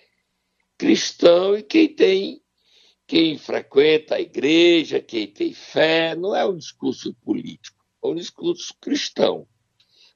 cristão 0.78 1.58
e 1.58 1.64
quem 1.64 1.88
tem 1.88 2.41
quem 3.12 3.38
frequenta 3.38 4.16
a 4.16 4.22
igreja, 4.22 5.02
quem 5.02 5.28
tem 5.28 5.54
fé, 5.54 6.16
não 6.16 6.34
é 6.34 6.46
um 6.46 6.56
discurso 6.56 7.14
político, 7.26 7.76
é 8.02 8.08
um 8.08 8.16
discurso 8.16 8.74
cristão. 8.80 9.46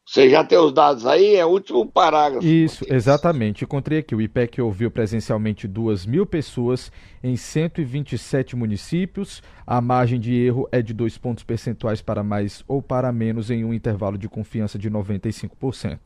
Você 0.06 0.30
já 0.30 0.46
tem 0.46 0.58
os 0.58 0.72
dados 0.72 1.06
aí? 1.06 1.36
É 1.36 1.46
o 1.46 1.50
último 1.50 1.86
parágrafo. 1.86 2.48
Isso, 2.48 2.86
exatamente. 2.88 3.66
Encontrei 3.66 4.00
aqui. 4.00 4.16
O 4.16 4.22
IPEC 4.22 4.62
ouviu 4.62 4.90
presencialmente 4.90 5.68
2 5.68 6.06
mil 6.06 6.26
pessoas 6.26 6.90
em 7.22 7.36
127 7.36 8.56
municípios. 8.56 9.44
A 9.68 9.82
margem 9.82 10.18
de 10.18 10.34
erro 10.34 10.66
é 10.72 10.82
de 10.82 10.94
dois 10.94 11.18
pontos 11.18 11.44
percentuais 11.44 12.02
para 12.02 12.24
mais 12.24 12.64
ou 12.66 12.82
para 12.82 13.12
menos 13.12 13.52
em 13.52 13.66
um 13.66 13.74
intervalo 13.74 14.18
de 14.18 14.30
confiança 14.30 14.80
de 14.80 14.90
95%. 14.90 16.00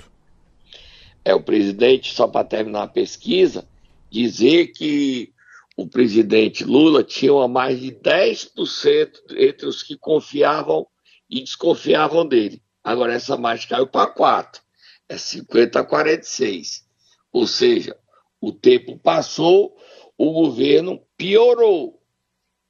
é 1.23 1.35
o 1.35 1.43
presidente, 1.43 2.15
só 2.15 2.27
para 2.27 2.47
terminar 2.47 2.81
a 2.81 2.87
pesquisa, 2.87 3.67
dizer 4.09 4.71
que 4.71 5.31
o 5.79 5.87
presidente 5.87 6.65
Lula 6.65 7.05
tinha 7.05 7.47
mais 7.47 7.79
de 7.79 7.89
10% 7.93 9.11
entre 9.37 9.65
os 9.65 9.81
que 9.81 9.97
confiavam 9.97 10.85
e 11.29 11.39
desconfiavam 11.39 12.27
dele. 12.27 12.61
Agora 12.83 13.13
essa 13.13 13.37
margem 13.37 13.69
caiu 13.69 13.87
para 13.87 14.11
4. 14.11 14.61
É 15.07 15.17
50 15.17 15.79
a 15.79 15.83
46. 15.85 16.85
Ou 17.31 17.47
seja, 17.47 17.97
o 18.41 18.51
tempo 18.51 18.99
passou, 18.99 19.73
o 20.17 20.33
governo 20.33 21.01
piorou. 21.15 22.03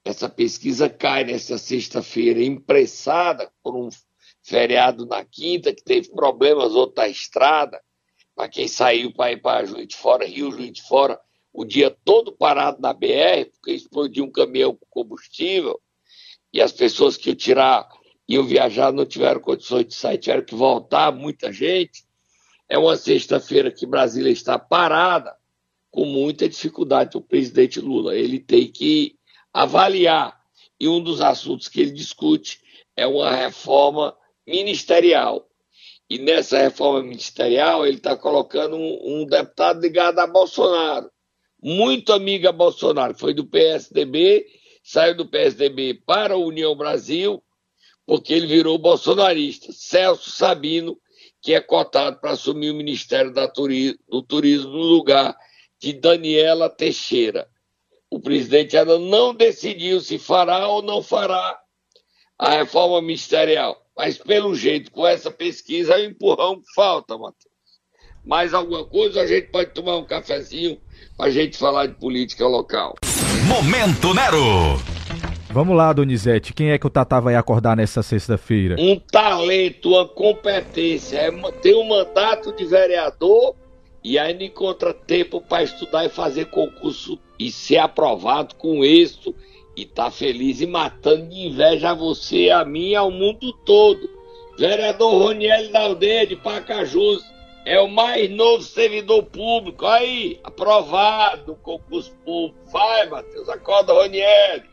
Essa 0.05 0.29
pesquisa 0.29 0.87
cai 0.87 1.23
nesta 1.23 1.57
sexta-feira, 1.57 2.43
impressada 2.43 3.51
por 3.63 3.75
um 3.75 3.89
feriado 4.43 5.07
na 5.07 5.25
quinta, 5.25 5.73
que 5.73 5.83
teve 5.83 6.11
problemas 6.11 6.73
outra 6.73 7.09
estrada, 7.09 7.81
para 8.35 8.47
quem 8.49 8.67
saiu 8.67 9.11
para 9.11 9.31
ir 9.31 9.41
para 9.41 9.65
Juiz 9.65 9.87
de 9.87 9.95
Fora, 9.95 10.27
Rio 10.27 10.51
Juiz 10.51 10.73
de 10.73 10.83
Fora, 10.83 11.19
o 11.53 11.65
dia 11.65 11.95
todo 12.03 12.31
parado 12.31 12.81
na 12.81 12.93
BR, 12.93 13.49
porque 13.51 13.71
explodiu 13.71 14.25
um 14.25 14.31
caminhão 14.31 14.75
com 14.75 14.85
combustível, 14.89 15.79
e 16.53 16.61
as 16.61 16.71
pessoas 16.71 17.17
que 17.17 17.29
iam 17.29 17.35
tirar, 17.35 17.89
iam 18.27 18.43
viajar, 18.43 18.91
não 18.91 19.05
tiveram 19.05 19.41
condições 19.41 19.87
de 19.87 19.95
sair, 19.95 20.17
tiveram 20.17 20.45
que 20.45 20.55
voltar, 20.55 21.11
muita 21.11 21.51
gente. 21.51 22.03
É 22.67 22.77
uma 22.77 22.95
sexta-feira 22.95 23.71
que 23.71 23.85
Brasília 23.85 24.31
está 24.31 24.57
parada, 24.57 25.35
com 25.91 26.05
muita 26.05 26.47
dificuldade 26.47 27.17
o 27.17 27.21
presidente 27.21 27.79
Lula. 27.79 28.15
Ele 28.15 28.39
tem 28.39 28.71
que 28.71 29.15
avaliar, 29.53 30.39
e 30.79 30.87
um 30.87 31.01
dos 31.01 31.19
assuntos 31.21 31.67
que 31.67 31.81
ele 31.81 31.91
discute 31.91 32.61
é 32.95 33.05
uma 33.05 33.35
reforma 33.35 34.15
ministerial. 34.47 35.47
E 36.09 36.17
nessa 36.17 36.57
reforma 36.57 37.03
ministerial, 37.03 37.85
ele 37.85 37.97
está 37.97 38.15
colocando 38.15 38.75
um, 38.75 39.21
um, 39.21 39.25
deputado 39.25 39.79
ligado 39.79 40.19
a 40.19 40.27
Bolsonaro, 40.27 41.09
muito 41.61 42.13
amigo 42.13 42.47
a 42.47 42.51
Bolsonaro, 42.51 43.17
foi 43.17 43.33
do 43.33 43.45
PSDB, 43.45 44.45
saiu 44.83 45.15
do 45.15 45.27
PSDB 45.27 45.93
para 46.05 46.33
a 46.33 46.37
União 46.37 46.75
Brasil, 46.75 47.43
porque 48.05 48.33
ele 48.33 48.47
virou 48.47 48.77
bolsonarista. 48.77 49.71
Celso 49.71 50.31
Sabino, 50.31 50.99
que 51.41 51.53
é 51.53 51.61
cotado 51.61 52.19
para 52.19 52.31
assumir 52.31 52.71
o 52.71 52.75
Ministério 52.75 53.31
do 53.31 54.21
Turismo 54.23 54.71
no 54.71 54.83
lugar 54.83 55.37
de 55.79 55.93
Daniela 55.93 56.69
Teixeira. 56.69 57.47
O 58.09 58.19
presidente 58.19 58.75
ainda 58.75 58.97
não 58.97 59.33
decidiu 59.33 60.01
se 60.01 60.17
fará 60.17 60.67
ou 60.67 60.81
não 60.81 61.03
fará 61.03 61.61
a 62.37 62.51
reforma 62.51 63.01
ministerial. 63.01 63.85
Mas, 63.95 64.17
pelo 64.17 64.55
jeito, 64.55 64.91
com 64.91 65.05
essa 65.05 65.29
pesquisa, 65.29 65.93
é 65.93 65.97
o 65.97 66.09
empurrão 66.09 66.59
que 66.59 66.73
falta, 66.73 67.17
Matheus. 67.17 67.48
Mais 68.29 68.53
alguma 68.53 68.85
coisa, 68.85 69.21
a 69.21 69.25
gente 69.25 69.47
pode 69.47 69.71
tomar 69.71 69.97
um 69.97 70.05
cafezinho 70.05 70.77
para 71.17 71.25
a 71.25 71.29
gente 71.31 71.57
falar 71.57 71.87
de 71.87 71.95
política 71.95 72.45
local. 72.45 72.93
Momento 73.47 74.13
Nero! 74.13 74.79
Vamos 75.49 75.75
lá, 75.75 75.91
Donizete. 75.91 76.53
Quem 76.53 76.69
é 76.69 76.77
que 76.77 76.85
o 76.85 76.91
Tatá 76.91 77.19
vai 77.19 77.33
acordar 77.33 77.75
nessa 77.75 78.03
sexta-feira? 78.03 78.75
Um 78.77 78.99
talento, 78.99 79.89
uma 79.89 80.07
competência. 80.07 81.17
É, 81.17 81.31
tem 81.53 81.73
um 81.73 81.87
mandato 81.87 82.55
de 82.55 82.65
vereador 82.65 83.55
e 84.03 84.19
ainda 84.19 84.43
encontra 84.43 84.93
tempo 84.93 85.41
para 85.41 85.63
estudar 85.63 86.05
e 86.05 86.09
fazer 86.09 86.45
concurso 86.51 87.17
e 87.39 87.51
ser 87.51 87.79
aprovado 87.79 88.53
com 88.53 88.85
êxito 88.85 89.33
e 89.75 89.87
tá 89.87 90.11
feliz 90.11 90.61
e 90.61 90.67
matando 90.67 91.29
de 91.29 91.47
inveja 91.47 91.89
a 91.89 91.95
você, 91.95 92.51
a 92.51 92.63
mim 92.63 92.89
e 92.89 92.95
ao 92.95 93.09
mundo 93.09 93.51
todo. 93.65 94.07
Vereador 94.55 95.13
Roniel 95.13 95.71
da 95.71 95.79
aldeia 95.79 96.27
de 96.27 96.35
Pacajus 96.35 97.23
é 97.69 97.79
o 97.79 97.87
mais 97.87 98.27
novo 98.31 98.63
servidor 98.63 99.21
público. 99.25 99.85
Aí, 99.85 100.39
aprovado 100.43 101.51
no 101.51 101.55
concurso 101.55 102.11
público. 102.25 102.57
Vai, 102.71 103.07
Matheus, 103.07 103.47
acorda, 103.47 103.93
Roniel. 103.93 104.63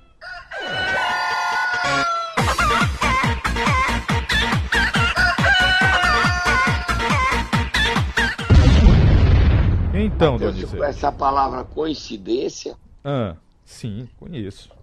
Então, 9.93 10.33
Matheus, 10.33 10.55
Donizete. 10.55 10.83
Essa 10.83 11.12
palavra 11.12 11.65
coincidência? 11.65 12.79
Ah, 13.05 13.37
sim, 13.62 14.09
conheço 14.19 14.75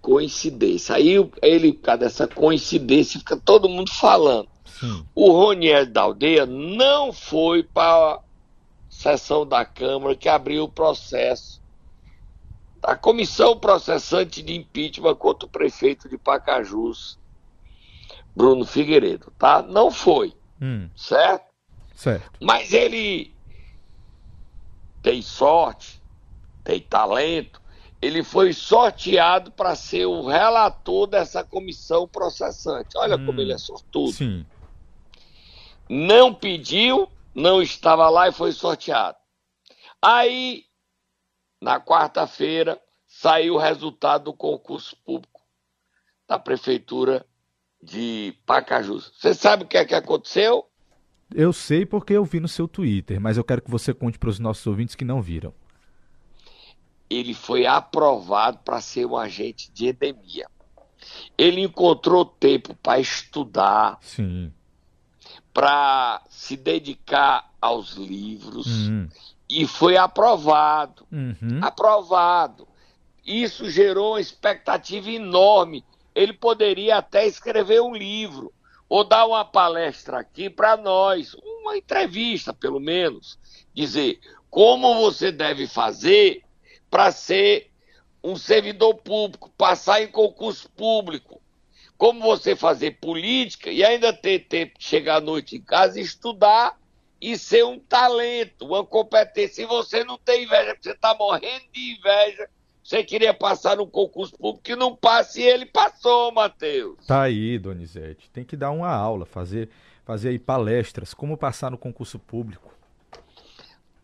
coincidência. 0.00 0.94
Aí 0.94 1.16
ele, 1.42 1.72
por 1.72 1.82
causa 1.82 2.00
dessa 2.00 2.26
coincidência, 2.26 3.18
fica 3.18 3.36
todo 3.36 3.68
mundo 3.68 3.90
falando. 3.90 4.48
Sim. 4.78 5.06
O 5.14 5.32
Roniel 5.32 5.86
da 5.86 6.02
aldeia 6.02 6.46
não 6.46 7.12
foi 7.12 7.62
para 7.62 8.14
a 8.14 8.20
sessão 8.88 9.46
da 9.46 9.64
Câmara 9.64 10.14
que 10.14 10.28
abriu 10.28 10.64
o 10.64 10.68
processo 10.68 11.60
da 12.80 12.96
comissão 12.96 13.58
processante 13.58 14.42
de 14.42 14.54
impeachment 14.54 15.16
contra 15.16 15.46
o 15.46 15.50
prefeito 15.50 16.08
de 16.08 16.16
Pacajus, 16.16 17.18
Bruno 18.34 18.64
Figueiredo, 18.64 19.32
tá? 19.36 19.62
Não 19.62 19.90
foi, 19.90 20.32
hum. 20.60 20.88
certo? 20.94 21.48
Certo. 21.94 22.30
Mas 22.40 22.72
ele 22.72 23.34
tem 25.02 25.20
sorte, 25.20 26.00
tem 26.62 26.80
talento, 26.80 27.60
ele 28.00 28.22
foi 28.22 28.52
sorteado 28.52 29.50
para 29.50 29.74
ser 29.74 30.06
o 30.06 30.24
relator 30.26 31.08
dessa 31.08 31.42
comissão 31.42 32.06
processante. 32.06 32.96
Olha 32.96 33.16
hum, 33.16 33.26
como 33.26 33.40
ele 33.40 33.52
é 33.52 33.58
sortudo. 33.58 34.12
Sim. 34.12 34.46
Não 35.88 36.34
pediu, 36.34 37.08
não 37.34 37.62
estava 37.62 38.08
lá 38.08 38.28
e 38.28 38.32
foi 38.32 38.52
sorteado. 38.52 39.16
Aí, 40.00 40.64
na 41.60 41.80
quarta-feira, 41.80 42.80
saiu 43.06 43.54
o 43.54 43.58
resultado 43.58 44.24
do 44.24 44.32
concurso 44.32 44.96
público 45.04 45.40
da 46.28 46.38
prefeitura 46.38 47.24
de 47.82 48.34
Pacajus. 48.44 49.12
Você 49.16 49.34
sabe 49.34 49.64
o 49.64 49.66
que 49.66 49.78
é 49.78 49.84
que 49.84 49.94
aconteceu? 49.94 50.66
Eu 51.34 51.52
sei 51.52 51.84
porque 51.86 52.12
eu 52.12 52.24
vi 52.24 52.40
no 52.40 52.48
seu 52.48 52.68
Twitter, 52.68 53.20
mas 53.20 53.36
eu 53.36 53.44
quero 53.44 53.62
que 53.62 53.70
você 53.70 53.94
conte 53.94 54.18
para 54.18 54.28
os 54.28 54.38
nossos 54.38 54.66
ouvintes 54.66 54.94
que 54.94 55.04
não 55.04 55.22
viram 55.22 55.54
ele 57.10 57.34
foi 57.34 57.66
aprovado 57.66 58.58
para 58.58 58.80
ser 58.80 59.06
um 59.06 59.16
agente 59.16 59.70
de 59.72 59.88
endemia. 59.88 60.46
Ele 61.36 61.62
encontrou 61.62 62.24
tempo 62.24 62.74
para 62.74 63.00
estudar, 63.00 63.98
para 65.52 66.22
se 66.28 66.56
dedicar 66.56 67.50
aos 67.60 67.94
livros 67.94 68.66
uhum. 68.66 69.08
e 69.48 69.66
foi 69.66 69.96
aprovado. 69.96 71.06
Uhum. 71.10 71.60
Aprovado. 71.62 72.66
Isso 73.24 73.68
gerou 73.70 74.12
uma 74.12 74.20
expectativa 74.20 75.10
enorme. 75.10 75.84
Ele 76.14 76.32
poderia 76.32 76.96
até 76.96 77.26
escrever 77.26 77.80
um 77.80 77.94
livro 77.94 78.52
ou 78.88 79.04
dar 79.04 79.26
uma 79.26 79.44
palestra 79.44 80.18
aqui 80.18 80.48
para 80.48 80.76
nós, 80.76 81.34
uma 81.34 81.76
entrevista 81.76 82.54
pelo 82.54 82.80
menos, 82.80 83.38
dizer 83.74 84.18
como 84.50 84.94
você 84.94 85.30
deve 85.30 85.66
fazer 85.66 86.42
para 86.90 87.12
ser 87.12 87.70
um 88.22 88.36
servidor 88.36 88.94
público, 88.94 89.50
passar 89.56 90.02
em 90.02 90.08
concurso 90.08 90.68
público. 90.70 91.40
Como 91.98 92.20
você 92.20 92.56
fazer 92.56 92.92
política 92.92 93.70
e 93.70 93.84
ainda 93.84 94.12
ter 94.12 94.46
tempo 94.46 94.78
de 94.78 94.84
chegar 94.84 95.16
à 95.16 95.20
noite 95.20 95.56
em 95.56 95.60
casa 95.60 96.00
e 96.00 96.02
estudar 96.02 96.78
e 97.20 97.36
ser 97.36 97.64
um 97.64 97.78
talento, 97.78 98.64
uma 98.64 98.86
competência. 98.86 99.62
E 99.62 99.66
você 99.66 100.04
não 100.04 100.16
tem 100.16 100.44
inveja, 100.44 100.74
porque 100.74 100.84
você 100.84 100.94
está 100.94 101.14
morrendo 101.14 101.64
de 101.72 101.98
inveja. 101.98 102.48
Você 102.82 103.04
queria 103.04 103.34
passar 103.34 103.76
no 103.76 103.86
concurso 103.86 104.34
público 104.38 104.62
que 104.62 104.76
não 104.76 104.96
passe 104.96 105.42
e 105.42 105.44
ele 105.44 105.66
passou, 105.66 106.32
Matheus. 106.32 107.04
Tá 107.06 107.22
aí, 107.22 107.58
Donizete. 107.58 108.30
Tem 108.30 108.44
que 108.44 108.56
dar 108.56 108.70
uma 108.70 108.90
aula, 108.90 109.26
fazer, 109.26 109.68
fazer 110.04 110.30
aí 110.30 110.38
palestras, 110.38 111.12
como 111.12 111.36
passar 111.36 111.70
no 111.70 111.76
concurso 111.76 112.18
público. 112.18 112.72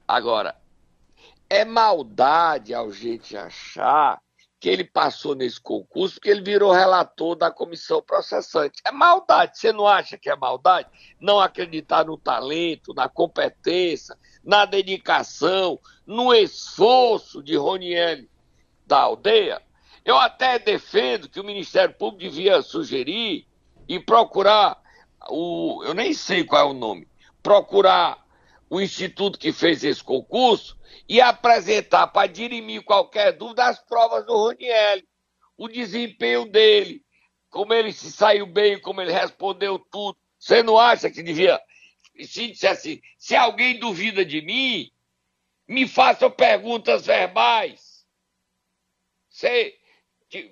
Agora, 0.07 0.55
é 1.49 1.65
maldade 1.65 2.75
ao 2.75 2.91
gente 2.91 3.37
achar 3.37 4.21
que 4.65 4.71
ele 4.71 4.83
passou 4.83 5.35
nesse 5.35 5.61
concurso 5.61 6.15
porque 6.15 6.31
ele 6.31 6.41
virou 6.41 6.73
relator 6.73 7.37
da 7.37 7.51
comissão 7.51 8.01
processante. 8.01 8.81
É 8.83 8.91
maldade. 8.91 9.59
Você 9.59 9.71
não 9.75 9.87
acha 9.87 10.17
que 10.17 10.31
é 10.31 10.35
maldade? 10.35 10.89
Não 11.21 11.39
acreditar 11.39 12.07
no 12.07 12.17
talento, 12.17 12.95
na 12.95 13.07
competência, 13.07 14.17
na 14.43 14.65
dedicação, 14.65 15.79
no 16.07 16.33
esforço 16.33 17.43
de 17.43 17.55
Roniel 17.57 18.25
da 18.87 19.01
aldeia? 19.01 19.61
Eu 20.03 20.17
até 20.17 20.59
defendo 20.59 21.29
que 21.29 21.41
o 21.41 21.45
Ministério 21.45 21.95
Público 21.95 22.23
devia 22.23 22.63
sugerir 22.63 23.47
e 23.87 24.01
procurar 24.01 24.81
o. 25.29 25.83
Eu 25.85 25.93
nem 25.93 26.15
sei 26.15 26.43
qual 26.43 26.69
é 26.69 26.71
o 26.71 26.73
nome. 26.73 27.07
Procurar 27.43 28.24
o 28.69 28.81
instituto 28.81 29.39
que 29.39 29.53
fez 29.53 29.85
esse 29.85 30.03
concurso 30.03 30.79
e 31.09 31.21
apresentar 31.21 32.09
para 32.09 32.27
dirimir 32.27 32.83
qualquer 32.83 33.33
dúvida 33.33 33.67
as 33.67 33.79
provas 33.79 34.25
do 34.27 34.35
Roniel, 34.35 35.03
o 35.57 35.69
desempenho 35.69 36.47
dele, 36.47 37.03
como 37.51 37.73
ele 37.73 37.93
se 37.93 38.11
saiu 38.11 38.47
bem, 38.47 38.81
como 38.81 39.01
ele 39.01 39.13
respondeu 39.13 39.79
tudo. 39.79 40.19
Você 40.39 40.63
não 40.63 40.79
acha 40.79 41.11
que 41.11 41.23
devia 41.23 41.61
se 42.23 42.49
disser 42.49 42.71
assim, 42.71 43.01
se 43.19 43.35
alguém 43.35 43.79
duvida 43.79 44.25
de 44.25 44.41
mim, 44.41 44.91
me 45.67 45.89
faça 45.89 46.29
perguntas 46.31 47.07
verbais. 47.07 48.05
Você, 49.29 49.75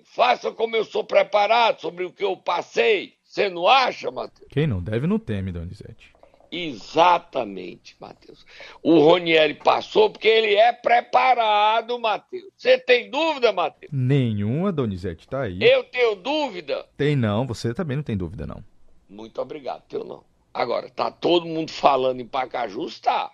faça 0.04 0.50
como 0.52 0.76
eu 0.76 0.84
sou 0.84 1.04
preparado 1.04 1.80
sobre 1.80 2.04
o 2.04 2.12
que 2.12 2.24
eu 2.24 2.36
passei. 2.36 3.16
Você 3.22 3.48
não 3.48 3.66
acha, 3.66 4.10
Matheus? 4.10 4.48
Quem 4.50 4.66
não 4.66 4.82
deve 4.82 5.06
não 5.06 5.18
teme, 5.18 5.52
Donizete. 5.52 6.11
Exatamente, 6.52 7.96
Matheus. 7.98 8.44
O 8.82 8.98
Ronieri 8.98 9.54
passou 9.54 10.10
porque 10.10 10.28
ele 10.28 10.54
é 10.54 10.70
preparado, 10.70 11.98
Matheus. 11.98 12.52
Você 12.54 12.76
tem 12.76 13.10
dúvida, 13.10 13.50
Matheus? 13.52 13.90
Nenhuma, 13.90 14.70
Donizete, 14.70 15.26
tá 15.26 15.44
aí. 15.44 15.58
Eu 15.62 15.84
tenho 15.84 16.14
dúvida? 16.14 16.86
Tem 16.94 17.16
não, 17.16 17.46
você 17.46 17.72
também 17.72 17.96
não 17.96 18.04
tem 18.04 18.18
dúvida, 18.18 18.46
não. 18.46 18.62
Muito 19.08 19.40
obrigado, 19.40 19.82
teu 19.88 20.04
não. 20.04 20.22
Agora, 20.52 20.90
tá 20.90 21.10
todo 21.10 21.46
mundo 21.46 21.70
falando 21.70 22.20
em 22.20 22.26
Pacajus, 22.26 23.00
tá. 23.00 23.30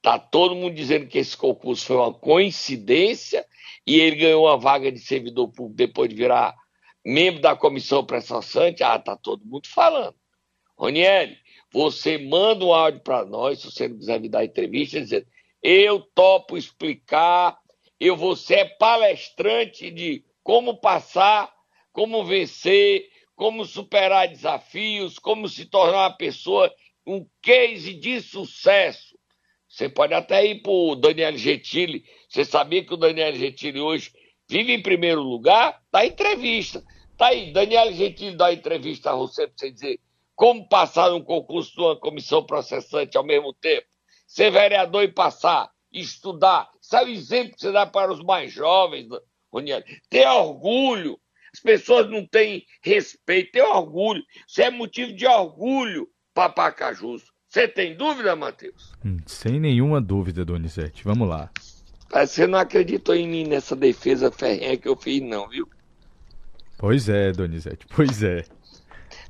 Tá 0.00 0.18
todo 0.18 0.54
mundo 0.54 0.74
dizendo 0.74 1.06
que 1.06 1.18
esse 1.18 1.36
concurso 1.36 1.84
foi 1.84 1.96
uma 1.96 2.14
coincidência 2.14 3.44
e 3.86 4.00
ele 4.00 4.16
ganhou 4.16 4.46
uma 4.46 4.56
vaga 4.56 4.90
de 4.90 5.00
servidor 5.00 5.48
público 5.48 5.76
depois 5.76 6.08
de 6.08 6.14
virar 6.14 6.54
membro 7.04 7.42
da 7.42 7.54
comissão 7.54 8.02
prestaçante. 8.04 8.82
Ah, 8.82 8.98
tá 8.98 9.16
todo 9.16 9.44
mundo 9.44 9.68
falando. 9.68 10.14
Ronieri, 10.78 11.38
você 11.76 12.16
manda 12.16 12.64
um 12.64 12.72
áudio 12.72 13.02
para 13.02 13.26
nós, 13.26 13.58
se 13.60 13.70
você 13.70 13.86
não 13.86 13.98
quiser 13.98 14.18
me 14.18 14.30
dar 14.30 14.46
entrevista, 14.46 14.98
dizendo: 14.98 15.26
eu 15.62 16.00
topo 16.00 16.56
explicar, 16.56 17.58
eu 18.00 18.16
vou 18.16 18.34
ser 18.34 18.78
palestrante 18.78 19.90
de 19.90 20.24
como 20.42 20.78
passar, 20.78 21.52
como 21.92 22.24
vencer, 22.24 23.06
como 23.34 23.66
superar 23.66 24.26
desafios, 24.26 25.18
como 25.18 25.50
se 25.50 25.66
tornar 25.66 26.08
uma 26.08 26.16
pessoa, 26.16 26.72
um 27.06 27.26
case 27.42 27.92
de 27.92 28.22
sucesso. 28.22 29.14
Você 29.68 29.86
pode 29.86 30.14
até 30.14 30.46
ir 30.46 30.62
para 30.62 30.72
o 30.72 30.94
Daniel 30.94 31.36
Gentili. 31.36 32.04
Você 32.26 32.42
sabia 32.42 32.82
que 32.82 32.94
o 32.94 32.96
Daniel 32.96 33.34
Gentili 33.34 33.80
hoje 33.80 34.12
vive 34.48 34.72
em 34.72 34.80
primeiro 34.80 35.20
lugar? 35.20 35.78
Dá 35.92 36.06
entrevista. 36.06 36.82
Tá 37.18 37.26
aí, 37.26 37.52
Daniel 37.52 37.92
Gentili 37.92 38.34
dá 38.34 38.50
entrevista 38.50 39.10
a 39.10 39.14
você 39.14 39.46
para 39.46 39.56
você 39.58 39.70
dizer 39.70 40.00
como 40.36 40.68
passar 40.68 41.12
um 41.14 41.22
concurso 41.22 41.74
de 41.74 41.80
uma 41.80 41.96
comissão 41.96 42.44
processante 42.44 43.16
ao 43.16 43.24
mesmo 43.24 43.54
tempo? 43.54 43.86
Ser 44.26 44.50
vereador 44.50 45.02
e 45.02 45.08
passar, 45.08 45.70
estudar. 45.90 46.68
É 46.92 47.04
o 47.04 47.08
exemplo 47.08 47.54
que 47.54 47.60
você 47.60 47.72
dá 47.72 47.86
para 47.86 48.12
os 48.12 48.22
mais 48.22 48.52
jovens, 48.52 49.08
Roniel. 49.50 49.82
Ter 50.10 50.28
orgulho. 50.28 51.18
As 51.54 51.60
pessoas 51.60 52.10
não 52.10 52.26
têm 52.26 52.66
respeito, 52.82 53.52
ter 53.52 53.62
orgulho. 53.62 54.22
Isso 54.46 54.60
é 54.60 54.70
motivo 54.70 55.14
de 55.14 55.26
orgulho 55.26 56.06
para 56.34 56.50
Pacajus. 56.50 57.24
Você 57.48 57.66
tem 57.66 57.96
dúvida, 57.96 58.36
Matheus? 58.36 58.92
Hum, 59.02 59.16
sem 59.24 59.58
nenhuma 59.58 60.02
dúvida, 60.02 60.44
Donizete. 60.44 61.02
Vamos 61.02 61.26
lá. 61.26 61.50
Parece 62.10 62.34
que 62.34 62.40
você 62.42 62.46
não 62.46 62.58
acreditou 62.58 63.14
em 63.14 63.26
mim 63.26 63.46
nessa 63.46 63.74
defesa 63.74 64.30
ferrenha 64.30 64.76
que 64.76 64.86
eu 64.86 64.96
fiz, 64.96 65.22
não, 65.22 65.48
viu? 65.48 65.66
Pois 66.76 67.08
é, 67.08 67.32
Donizete, 67.32 67.86
pois 67.88 68.22
é. 68.22 68.44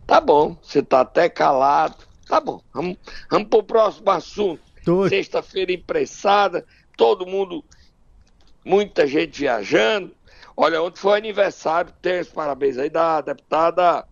Tá 0.07 0.21
bom, 0.21 0.57
você 0.63 0.83
tá 0.83 1.01
até 1.01 1.29
calado. 1.29 1.97
Tá 2.29 2.41
bom, 2.41 2.61
vamos, 2.73 2.97
vamos 3.31 3.49
pro 3.49 3.63
próximo 3.63 4.11
assunto. 4.11 4.63
Tô... 4.85 5.09
Sexta-feira 5.09 5.73
impressada, 5.73 6.65
todo 6.97 7.27
mundo, 7.27 7.65
muita 8.65 9.07
gente 9.07 9.41
viajando. 9.41 10.13
Olha, 10.57 10.81
ontem 10.83 11.01
foi 11.01 11.19
aniversário, 11.19 11.93
tem 12.01 12.21
os 12.21 12.29
parabéns 12.29 12.79
aí 12.79 12.89
da 12.89 13.21
deputada 13.21 14.07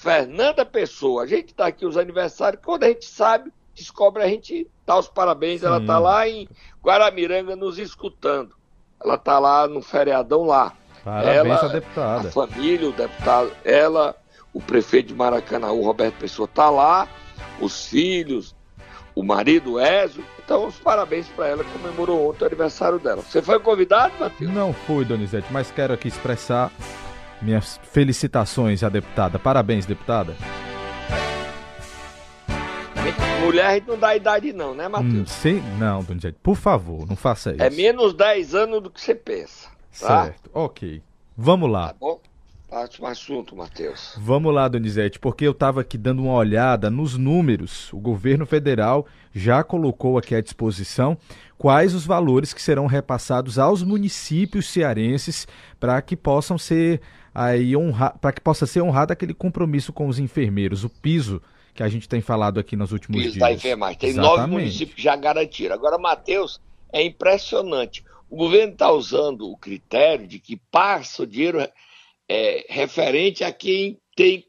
Fernanda 0.00 0.64
Pessoa. 0.64 1.24
A 1.24 1.26
gente 1.26 1.52
tá 1.54 1.66
aqui 1.66 1.84
os 1.84 1.96
aniversários, 1.96 2.62
quando 2.64 2.84
a 2.84 2.88
gente 2.88 3.04
sabe, 3.04 3.52
descobre, 3.74 4.22
a 4.22 4.28
gente 4.28 4.68
dá 4.86 4.96
os 4.98 5.08
parabéns. 5.08 5.60
Sim. 5.60 5.66
Ela 5.66 5.84
tá 5.84 5.98
lá 5.98 6.28
em 6.28 6.48
Guaramiranga 6.82 7.54
nos 7.56 7.78
escutando. 7.78 8.54
Ela 9.02 9.18
tá 9.18 9.38
lá 9.38 9.66
no 9.66 9.82
feriadão 9.82 10.44
lá. 10.44 10.72
Parabéns 11.04 11.36
ela, 11.36 11.64
à 11.64 11.68
deputada. 11.68 12.28
A 12.28 12.32
família, 12.32 12.88
o 12.88 12.92
deputado, 12.92 13.52
ela 13.64 14.16
o 14.56 14.60
prefeito 14.60 15.08
de 15.08 15.14
Maracanã, 15.14 15.70
o 15.70 15.84
Roberto 15.84 16.14
Pessoa, 16.14 16.46
está 16.46 16.70
lá, 16.70 17.06
os 17.60 17.88
filhos, 17.88 18.56
o 19.14 19.22
marido 19.22 19.78
Ézio. 19.78 20.24
Então, 20.42 20.66
os 20.66 20.78
parabéns 20.78 21.28
para 21.28 21.48
ela, 21.48 21.62
comemorou 21.62 22.30
ontem 22.30 22.44
o 22.44 22.46
aniversário 22.46 22.98
dela. 22.98 23.20
Você 23.20 23.42
foi 23.42 23.60
convidado, 23.60 24.14
Matheus? 24.18 24.50
Não 24.50 24.72
fui, 24.72 25.04
Donizete, 25.04 25.46
mas 25.50 25.70
quero 25.70 25.92
aqui 25.92 26.08
expressar 26.08 26.72
minhas 27.42 27.78
felicitações 27.92 28.82
à 28.82 28.88
deputada. 28.88 29.38
Parabéns, 29.38 29.84
deputada. 29.84 30.34
Mulher 33.44 33.66
a 33.66 33.74
gente 33.74 33.88
não 33.88 33.98
dá 33.98 34.16
idade 34.16 34.54
não, 34.54 34.74
né, 34.74 34.88
Matheus? 34.88 35.12
Hum, 35.12 35.26
sim, 35.26 35.62
não, 35.78 36.02
Donizete, 36.02 36.38
por 36.42 36.56
favor, 36.56 37.06
não 37.06 37.14
faça 37.14 37.52
isso. 37.52 37.62
É 37.62 37.68
menos 37.68 38.14
10 38.14 38.54
anos 38.54 38.82
do 38.82 38.88
que 38.88 39.02
você 39.02 39.14
pensa. 39.14 39.68
Tá? 40.00 40.24
Certo, 40.24 40.50
ok. 40.54 41.02
Vamos 41.36 41.70
lá. 41.70 41.88
Tá 41.88 41.96
bom? 42.00 42.20
Próximo 42.68 43.06
assunto, 43.06 43.54
Matheus. 43.54 44.14
Vamos 44.18 44.52
lá, 44.52 44.66
Donizete, 44.66 45.20
porque 45.20 45.46
eu 45.46 45.52
estava 45.52 45.80
aqui 45.80 45.96
dando 45.96 46.24
uma 46.24 46.34
olhada 46.34 46.90
nos 46.90 47.16
números. 47.16 47.92
O 47.92 47.98
governo 47.98 48.44
federal 48.44 49.06
já 49.32 49.62
colocou 49.62 50.18
aqui 50.18 50.34
à 50.34 50.40
disposição 50.40 51.16
quais 51.56 51.94
os 51.94 52.04
valores 52.04 52.52
que 52.52 52.60
serão 52.60 52.86
repassados 52.86 53.58
aos 53.58 53.82
municípios 53.84 54.68
cearenses 54.68 55.46
para 55.78 56.02
que 56.02 56.16
possam 56.16 56.58
ser 56.58 57.00
aí 57.32 57.76
honra... 57.76 58.10
para 58.10 58.32
que 58.32 58.40
possa 58.40 58.66
ser 58.66 58.80
honrado 58.80 59.12
aquele 59.12 59.32
compromisso 59.32 59.92
com 59.92 60.08
os 60.08 60.18
enfermeiros, 60.18 60.82
o 60.82 60.88
piso 60.90 61.40
que 61.72 61.82
a 61.82 61.88
gente 61.88 62.08
tem 62.08 62.20
falado 62.20 62.58
aqui 62.58 62.74
nos 62.74 62.90
últimos 62.90 63.20
piso 63.20 63.34
dias. 63.34 63.48
da 63.48 63.52
enfermagem. 63.52 63.98
Tem 63.98 64.10
Exatamente. 64.10 64.38
nove 64.38 64.52
municípios 64.52 64.96
que 64.96 65.02
já 65.02 65.14
garantiram. 65.14 65.74
Agora, 65.74 65.98
Matheus, 65.98 66.60
é 66.92 67.02
impressionante. 67.02 68.02
O 68.28 68.36
governo 68.36 68.72
está 68.72 68.90
usando 68.90 69.48
o 69.48 69.56
critério 69.56 70.26
de 70.26 70.38
que 70.40 70.56
passa 70.56 71.22
o 71.22 71.26
dinheiro 71.26 71.60
é, 72.28 72.66
referente 72.68 73.44
a 73.44 73.52
quem 73.52 73.98
tem 74.16 74.44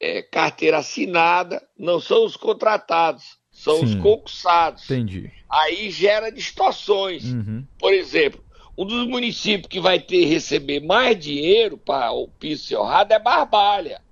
é, 0.00 0.22
carteira 0.22 0.78
assinada, 0.78 1.62
não 1.78 2.00
são 2.00 2.24
os 2.24 2.36
contratados, 2.36 3.38
são 3.50 3.78
Sim. 3.78 3.84
os 3.84 3.94
concursados. 3.96 4.84
Entendi. 4.84 5.30
Aí 5.48 5.90
gera 5.90 6.30
distorções. 6.30 7.24
Uhum. 7.24 7.66
Por 7.78 7.92
exemplo, 7.92 8.44
um 8.76 8.84
dos 8.84 9.06
municípios 9.06 9.68
que 9.68 9.80
vai 9.80 9.98
ter 9.98 10.26
receber 10.26 10.80
mais 10.80 11.18
dinheiro 11.18 11.78
para 11.78 12.12
o 12.12 12.28
piso 12.28 12.76
honrado 12.76 13.14
é 13.14 13.18
Barbalha. 13.18 14.02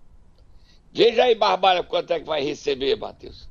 Veja 0.93 1.25
aí, 1.25 1.35
Barbalha, 1.35 1.83
quanto 1.83 2.13
é 2.13 2.21
que 2.21 2.27
vai 2.27 2.43
receber, 2.43 2.97
Matheus. 2.97 3.49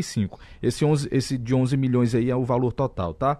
cinco. 0.01 0.39
Esse, 0.61 0.85
11, 0.85 1.09
esse 1.11 1.37
de 1.37 1.53
11 1.53 1.75
milhões 1.75 2.15
aí 2.15 2.29
é 2.29 2.35
o 2.35 2.45
valor 2.45 2.71
total, 2.71 3.13
tá? 3.13 3.39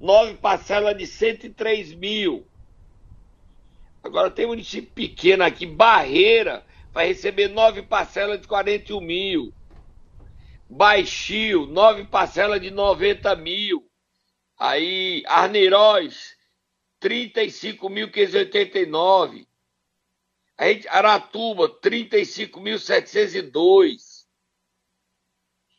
nove 0.00 0.34
parcelas 0.34 0.96
de 0.96 1.06
103 1.06 1.94
mil. 1.94 2.44
Agora 4.02 4.30
tem 4.30 4.46
município 4.46 4.90
pequeno 4.92 5.44
aqui, 5.44 5.66
Barreira, 5.66 6.64
vai 6.92 7.08
receber 7.08 7.48
nove 7.48 7.82
parcelas 7.82 8.40
de 8.40 8.48
41 8.48 9.00
mil. 9.00 9.52
Baixio, 10.68 11.66
nove 11.66 12.04
parcelas 12.04 12.60
de 12.60 12.70
90 12.70 13.34
mil. 13.36 13.88
Aí, 14.58 15.22
Arneiroz, 15.26 16.36
35.589. 17.02 19.46
Aí, 20.56 20.82
Aratuba, 20.88 21.68
35.702. 21.80 24.20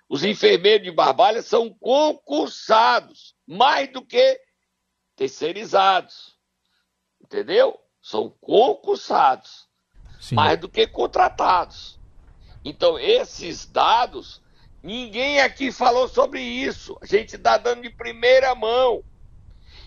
os 0.10 0.24
enfermeiros 0.24 0.86
de 0.86 0.92
Barbalha 0.92 1.42
são 1.42 1.70
concursados, 1.74 3.36
mais 3.48 3.92
do 3.92 4.04
que 4.04 4.40
terceirizados. 5.16 6.36
Entendeu? 7.22 7.80
São 8.02 8.30
concursados, 8.42 9.68
Sim. 10.20 10.36
mais 10.36 10.60
do 10.60 10.70
que 10.70 10.86
contratados. 10.88 12.00
Então, 12.64 12.98
esses 12.98 13.66
dados, 13.66 14.42
ninguém 14.82 15.40
aqui 15.40 15.72
falou 15.72 16.08
sobre 16.08 16.42
isso. 16.42 16.98
A 17.02 17.06
gente 17.06 17.36
está 17.36 17.58
dando 17.58 17.84
de 17.84 17.90
primeira 17.92 18.54
mão 18.56 19.04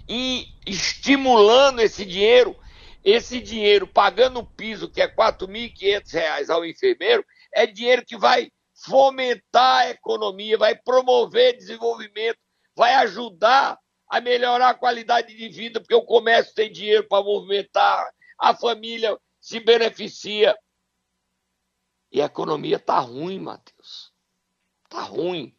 e 0.08 0.48
estimulando 0.66 1.80
esse 1.80 2.04
dinheiro, 2.04 2.56
esse 3.04 3.40
dinheiro 3.40 3.86
pagando 3.86 4.40
o 4.40 4.46
piso, 4.46 4.88
que 4.88 5.02
é 5.02 5.06
R$ 5.06 5.14
4.500 5.14 6.48
ao 6.50 6.64
enfermeiro, 6.64 7.24
é 7.52 7.66
dinheiro 7.66 8.04
que 8.04 8.16
vai 8.16 8.50
fomentar 8.84 9.80
a 9.82 9.90
economia, 9.90 10.56
vai 10.56 10.74
promover 10.74 11.56
desenvolvimento, 11.56 12.38
vai 12.74 12.94
ajudar 12.94 13.78
a 14.08 14.20
melhorar 14.20 14.70
a 14.70 14.74
qualidade 14.74 15.36
de 15.36 15.48
vida, 15.48 15.80
porque 15.80 15.94
o 15.94 16.04
comércio 16.04 16.54
tem 16.54 16.72
dinheiro 16.72 17.06
para 17.06 17.22
movimentar, 17.22 18.08
a 18.38 18.54
família 18.54 19.18
se 19.40 19.60
beneficia. 19.60 20.56
E 22.10 22.22
a 22.22 22.26
economia 22.26 22.76
está 22.76 22.98
ruim, 23.00 23.38
Matheus. 23.38 24.12
Está 24.84 25.02
ruim. 25.02 25.54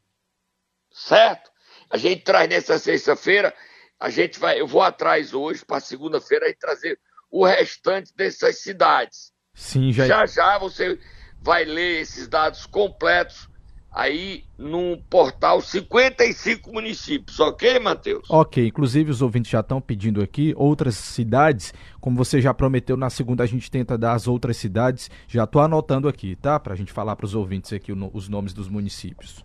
Certo? 0.92 1.52
A 1.90 1.98
gente 1.98 2.24
traz 2.24 2.50
nessa 2.50 2.80
sexta-feira 2.80 3.56
a 4.00 4.10
gente 4.10 4.40
vai, 4.40 4.60
eu 4.60 4.68
vou 4.68 4.82
atrás 4.82 5.34
hoje 5.34 5.66
para 5.66 5.80
segunda-feira 5.80 6.48
e 6.48 6.56
trazer 6.56 6.98
o 7.30 7.46
restante 7.46 8.14
dessas 8.16 8.60
cidades. 8.62 9.34
Sim, 9.54 9.92
já. 9.92 10.08
Já 10.08 10.26
já 10.26 10.58
você 10.58 10.98
vai 11.42 11.66
ler 11.66 12.02
esses 12.02 12.28
dados 12.28 12.66
completos 12.66 13.50
aí 13.92 14.46
no 14.58 14.98
portal 15.10 15.62
55 15.62 16.72
municípios, 16.72 17.40
ok, 17.40 17.80
Matheus? 17.80 18.30
Ok, 18.30 18.68
inclusive 18.68 19.10
os 19.10 19.22
ouvintes 19.22 19.52
já 19.52 19.62
estão 19.62 19.82
pedindo 19.82 20.22
aqui 20.22 20.54
outras 20.56 20.96
cidades, 20.96 21.74
como 22.00 22.16
você 22.16 22.40
já 22.40 22.54
prometeu, 22.54 22.96
na 22.96 23.10
segunda 23.10 23.44
a 23.44 23.48
gente 23.48 23.70
tenta 23.70 23.98
dar 23.98 24.14
as 24.14 24.28
outras 24.28 24.58
cidades, 24.58 25.10
já 25.28 25.44
estou 25.44 25.62
anotando 25.62 26.08
aqui, 26.08 26.36
tá? 26.36 26.60
Para 26.60 26.74
a 26.74 26.78
gente 26.78 26.94
falar 26.94 27.16
para 27.16 27.26
os 27.26 27.36
ouvintes 27.36 27.74
aqui 27.74 27.92
os 27.92 28.30
nomes 28.30 28.54
dos 28.54 28.70
municípios. 28.70 29.44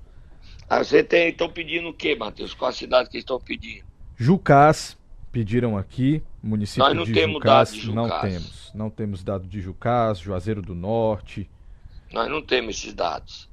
Ah, 0.69 0.85
você 0.85 1.03
tem, 1.03 1.31
estão 1.31 1.49
pedindo 1.49 1.89
o 1.89 1.95
quê, 1.95 2.15
Matheus? 2.15 2.55
Qual 2.55 2.69
a 2.69 2.73
cidade 2.73 3.09
que 3.09 3.19
estão 3.19 3.39
pedindo? 3.41 3.94
Jucás, 4.17 4.97
pediram 5.33 5.77
aqui, 5.77 6.23
município 6.43 6.85
Nós 6.85 6.97
não 6.97 7.05
de 7.05 7.13
temos 7.13 7.35
Jucás, 7.35 7.71
dado 7.71 7.81
de 7.81 7.87
Jucás. 7.87 7.97
não 7.97 8.21
temos. 8.21 8.73
Não 8.75 8.91
temos 8.91 9.25
dado 9.25 9.47
de 9.47 9.61
Jucás, 9.61 10.19
Juazeiro 10.19 10.63
do 10.63 10.75
Norte. 10.75 11.49
Nós 12.13 12.31
não 12.31 12.43
temos 12.43 12.77
esses 12.77 12.95
dados. 12.95 13.49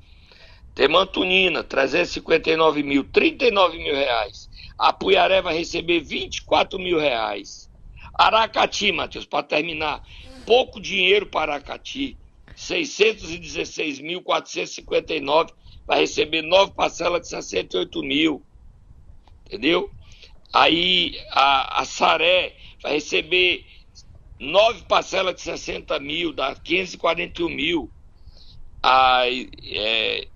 Temantunina, 0.76 1.64
359 1.64 2.84
mil, 2.84 3.04
39 3.04 3.78
mil 3.78 3.94
reais. 3.94 4.50
Apuiaré 4.78 5.42
vai 5.42 5.58
receber 5.58 6.00
24 6.00 6.80
mil 6.80 7.00
reais. 7.00 7.70
Aracati, 8.14 8.92
Matheus, 8.92 9.26
para 9.26 9.44
terminar, 9.44 10.04
pouco 10.46 10.80
dinheiro 10.80 11.26
para 11.26 11.54
Aracati, 11.54 12.18
616.459, 12.56 15.50
vai 15.88 16.02
receber 16.02 16.42
nove 16.42 16.74
parcelas 16.74 17.22
de 17.22 17.30
68 17.30 18.04
mil. 18.04 18.42
Entendeu? 19.46 19.90
Aí 20.54 21.18
a, 21.32 21.82
a 21.82 21.86
Saré 21.86 22.56
vai 22.82 22.94
receber 22.94 23.66
nove 24.40 24.84
parcelas 24.84 25.36
de 25.36 25.42
60 25.42 26.00
mil, 26.00 26.34
dá 26.34 26.56
541 26.56 27.50
mil. 27.50 27.92
A 28.84 29.24
é, 29.28 30.28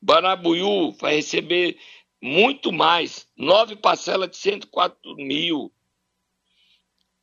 Banabuiú 0.00 0.92
vai 0.92 1.16
receber 1.16 1.76
muito 2.20 2.72
mais, 2.72 3.28
nove 3.36 3.76
parcelas 3.76 4.30
de 4.30 4.36
104 4.38 5.16
mil. 5.16 5.72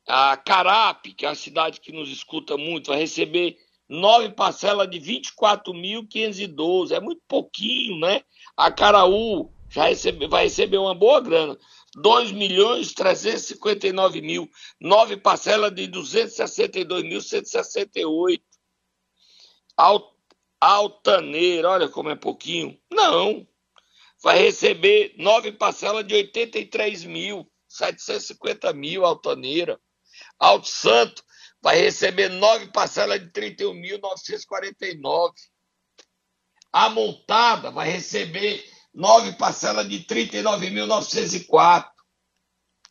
A 0.07 0.37
Carape, 0.37 1.13
que 1.13 1.25
é 1.25 1.29
a 1.29 1.35
cidade 1.35 1.79
que 1.81 1.91
nos 1.91 2.09
escuta 2.09 2.57
muito, 2.57 2.87
vai 2.87 2.99
receber 2.99 3.57
nove 3.87 4.29
parcelas 4.29 4.89
de 4.89 4.99
24.512. 4.99 6.91
É 6.91 6.99
muito 6.99 7.21
pouquinho, 7.27 7.99
né? 7.99 8.23
A 8.55 8.71
Caraú 8.71 9.51
já 9.69 9.87
recebe, 9.87 10.27
vai 10.27 10.45
receber 10.45 10.77
uma 10.77 10.95
boa 10.95 11.21
grana. 11.21 11.57
2 11.95 12.31
milhões 12.31 12.93
359 12.93 14.21
mil, 14.21 14.47
nove 14.79 15.17
parcelas 15.17 15.73
de 15.73 15.87
262.168. 15.87 18.39
Alt, 19.75 20.13
Altaneira, 20.59 21.69
olha 21.69 21.89
como 21.89 22.09
é 22.09 22.15
pouquinho. 22.15 22.79
Não, 22.91 23.47
vai 24.21 24.37
receber 24.39 25.15
nove 25.17 25.51
parcelas 25.51 26.05
de 26.05 26.13
83 26.13 27.05
mil, 27.05 27.51
750 27.67 28.71
mil, 28.73 29.03
Altaneira. 29.05 29.79
Alto 30.37 30.67
Santo 30.67 31.23
vai 31.61 31.77
receber 31.77 32.29
nove 32.29 32.71
parcelas 32.71 33.19
de 33.19 33.29
31.949. 33.31 35.33
A 36.71 36.87
montada 36.89 37.71
vai 37.71 37.89
receber 37.89 38.63
nove 38.93 39.33
parcelas 39.33 39.87
de 39.87 39.99
39.904. 39.99 41.85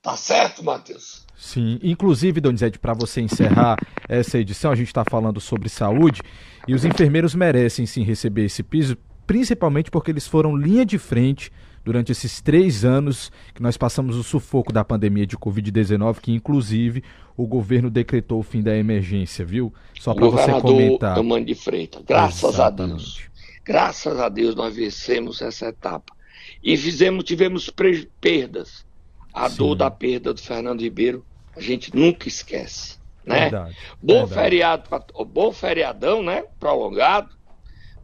Tá 0.03 0.17
certo, 0.17 0.65
Matheus? 0.65 1.27
Sim, 1.37 1.79
inclusive, 1.83 2.41
Donizete, 2.41 2.79
para 2.79 2.95
você 2.95 3.21
encerrar 3.21 3.77
essa 4.09 4.39
edição, 4.39 4.71
a 4.73 4.75
gente 4.75 4.89
está 4.89 5.05
falando 5.09 5.41
sobre 5.41 5.69
saúde 5.69 6.21
e 6.67 6.75
os 6.75 6.85
enfermeiros 6.85 7.35
merecem 7.35 7.87
sim 7.87 8.03
receber 8.03 8.45
esse 8.45 8.63
piso, 8.63 8.97
principalmente 9.27 9.91
porque 9.91 10.11
eles 10.11 10.27
foram 10.27 10.57
linha 10.57 10.85
de 10.85 10.99
frente 10.99 11.53
durante 11.85 12.13
esses 12.13 12.41
três 12.41 12.85
anos 12.85 13.33
que 13.55 13.63
nós 13.63 13.77
passamos 13.77 14.17
o 14.17 14.23
sufoco 14.23 14.73
da 14.73 14.85
pandemia 14.85 15.27
de 15.27 15.37
Covid-19, 15.37 16.21
que 16.21 16.33
inclusive 16.33 17.03
o 17.37 17.47
governo 17.47 17.89
decretou 17.89 18.41
o 18.41 18.43
fim 18.43 18.61
da 18.61 18.77
emergência, 18.77 19.45
viu? 19.45 19.73
Só 19.99 20.13
para 20.13 20.27
você 20.27 20.51
comentar. 20.61 21.15
Governador 21.15 21.45
de 21.45 21.55
Freitas, 21.55 22.03
graças 22.07 22.55
Exatamente. 22.55 22.93
a 22.93 22.97
Deus. 22.97 23.29
Graças 23.69 24.19
a 24.19 24.31
Deus 24.31 24.55
nós 24.55 24.75
vencemos 24.75 25.43
essa 25.43 25.67
etapa. 25.67 26.17
E 26.65 26.75
fizemos, 26.75 27.23
tivemos 27.23 27.71
perdas. 28.19 28.87
A 29.31 29.51
Sim. 29.51 29.59
dor 29.59 29.75
da 29.75 29.91
perda 29.91 30.33
do 30.33 30.41
Fernando 30.41 30.81
Ribeiro, 30.81 31.23
a 31.55 31.61
gente 31.61 31.95
nunca 31.95 32.27
esquece. 32.27 32.97
Né? 33.27 33.41
Verdade, 33.41 33.77
bom 34.03 34.25
verdade. 34.25 34.35
feriado, 34.35 34.85
bom 35.27 35.53
feriadão, 35.53 36.23
né? 36.23 36.45
Prolongado. 36.59 37.37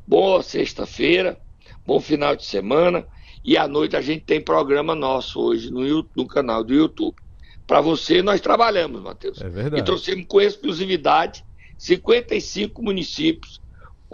Boa 0.06 0.42
sexta-feira, 0.42 1.40
bom 1.86 1.98
final 1.98 2.36
de 2.36 2.44
semana. 2.44 3.06
E 3.42 3.56
à 3.56 3.66
noite 3.66 3.96
a 3.96 4.02
gente 4.02 4.22
tem 4.26 4.42
programa 4.42 4.94
nosso 4.94 5.40
hoje 5.40 5.70
no, 5.70 6.06
no 6.14 6.26
canal 6.26 6.62
do 6.62 6.74
YouTube. 6.74 7.16
Para 7.66 7.80
você, 7.80 8.20
nós 8.20 8.42
trabalhamos, 8.42 9.00
Matheus. 9.00 9.40
É 9.40 9.48
verdade. 9.48 9.80
E 9.80 9.82
trouxemos 9.82 10.26
com 10.28 10.42
exclusividade 10.42 11.42
55 11.78 12.82
municípios 12.82 13.63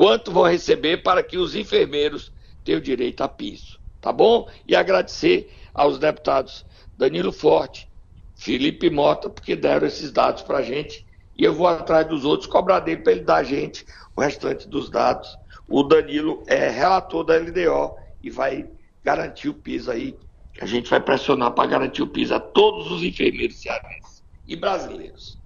quanto 0.01 0.33
vão 0.33 0.45
receber 0.45 1.03
para 1.03 1.23
que 1.23 1.37
os 1.37 1.55
enfermeiros 1.55 2.33
tenham 2.65 2.81
direito 2.81 3.21
a 3.21 3.29
piso. 3.29 3.79
Tá 4.01 4.11
bom? 4.11 4.49
E 4.67 4.75
agradecer 4.75 5.53
aos 5.75 5.99
deputados 5.99 6.65
Danilo 6.97 7.31
Forte, 7.31 7.87
Felipe 8.35 8.89
Mota, 8.89 9.29
porque 9.29 9.55
deram 9.55 9.87
esses 9.87 10.11
dados 10.11 10.41
para 10.41 10.57
a 10.57 10.63
gente. 10.63 11.05
E 11.37 11.45
eu 11.45 11.53
vou 11.53 11.67
atrás 11.67 12.09
dos 12.09 12.25
outros 12.25 12.49
cobrar 12.49 12.81
dele 12.81 13.03
para 13.03 13.13
ele 13.13 13.21
dar 13.21 13.37
a 13.37 13.43
gente 13.43 13.85
o 14.17 14.23
restante 14.23 14.67
dos 14.67 14.89
dados. 14.89 15.37
O 15.69 15.83
Danilo 15.83 16.43
é 16.47 16.71
relator 16.71 17.23
da 17.23 17.37
LDO 17.37 17.95
e 18.23 18.31
vai 18.31 18.71
garantir 19.05 19.51
o 19.51 19.55
piso 19.55 19.91
aí. 19.91 20.17
A 20.63 20.65
gente 20.65 20.89
vai 20.89 21.01
pressionar 21.01 21.51
para 21.51 21.69
garantir 21.69 22.01
o 22.01 22.07
piso 22.07 22.35
a 22.35 22.41
todos 22.41 22.91
os 22.91 23.03
enfermeiros 23.03 23.61
cearenses 23.61 24.25
e 24.49 24.57
brasileiros. 24.57 25.39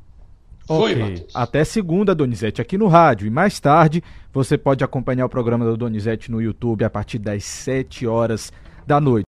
Ok. 0.69 0.95
Fui, 0.95 1.27
Até 1.35 1.64
segunda, 1.64 2.14
Donizete, 2.14 2.62
aqui 2.62 2.79
no 2.79 2.87
rádio. 2.87 3.27
E 3.27 3.31
mais 3.31 3.61
tarde, 3.61 4.03
você 4.35 4.59
pode 4.59 4.83
acompanhar 4.83 5.25
o 5.25 5.29
programa 5.29 5.64
do 5.64 5.77
Donizete 5.77 6.29
no 6.29 6.42
YouTube 6.42 6.85
a 6.85 6.90
partir 6.90 7.20
das 7.20 7.44
7 7.44 8.05
horas 8.05 8.53
da 8.85 9.01
noite. 9.01 9.23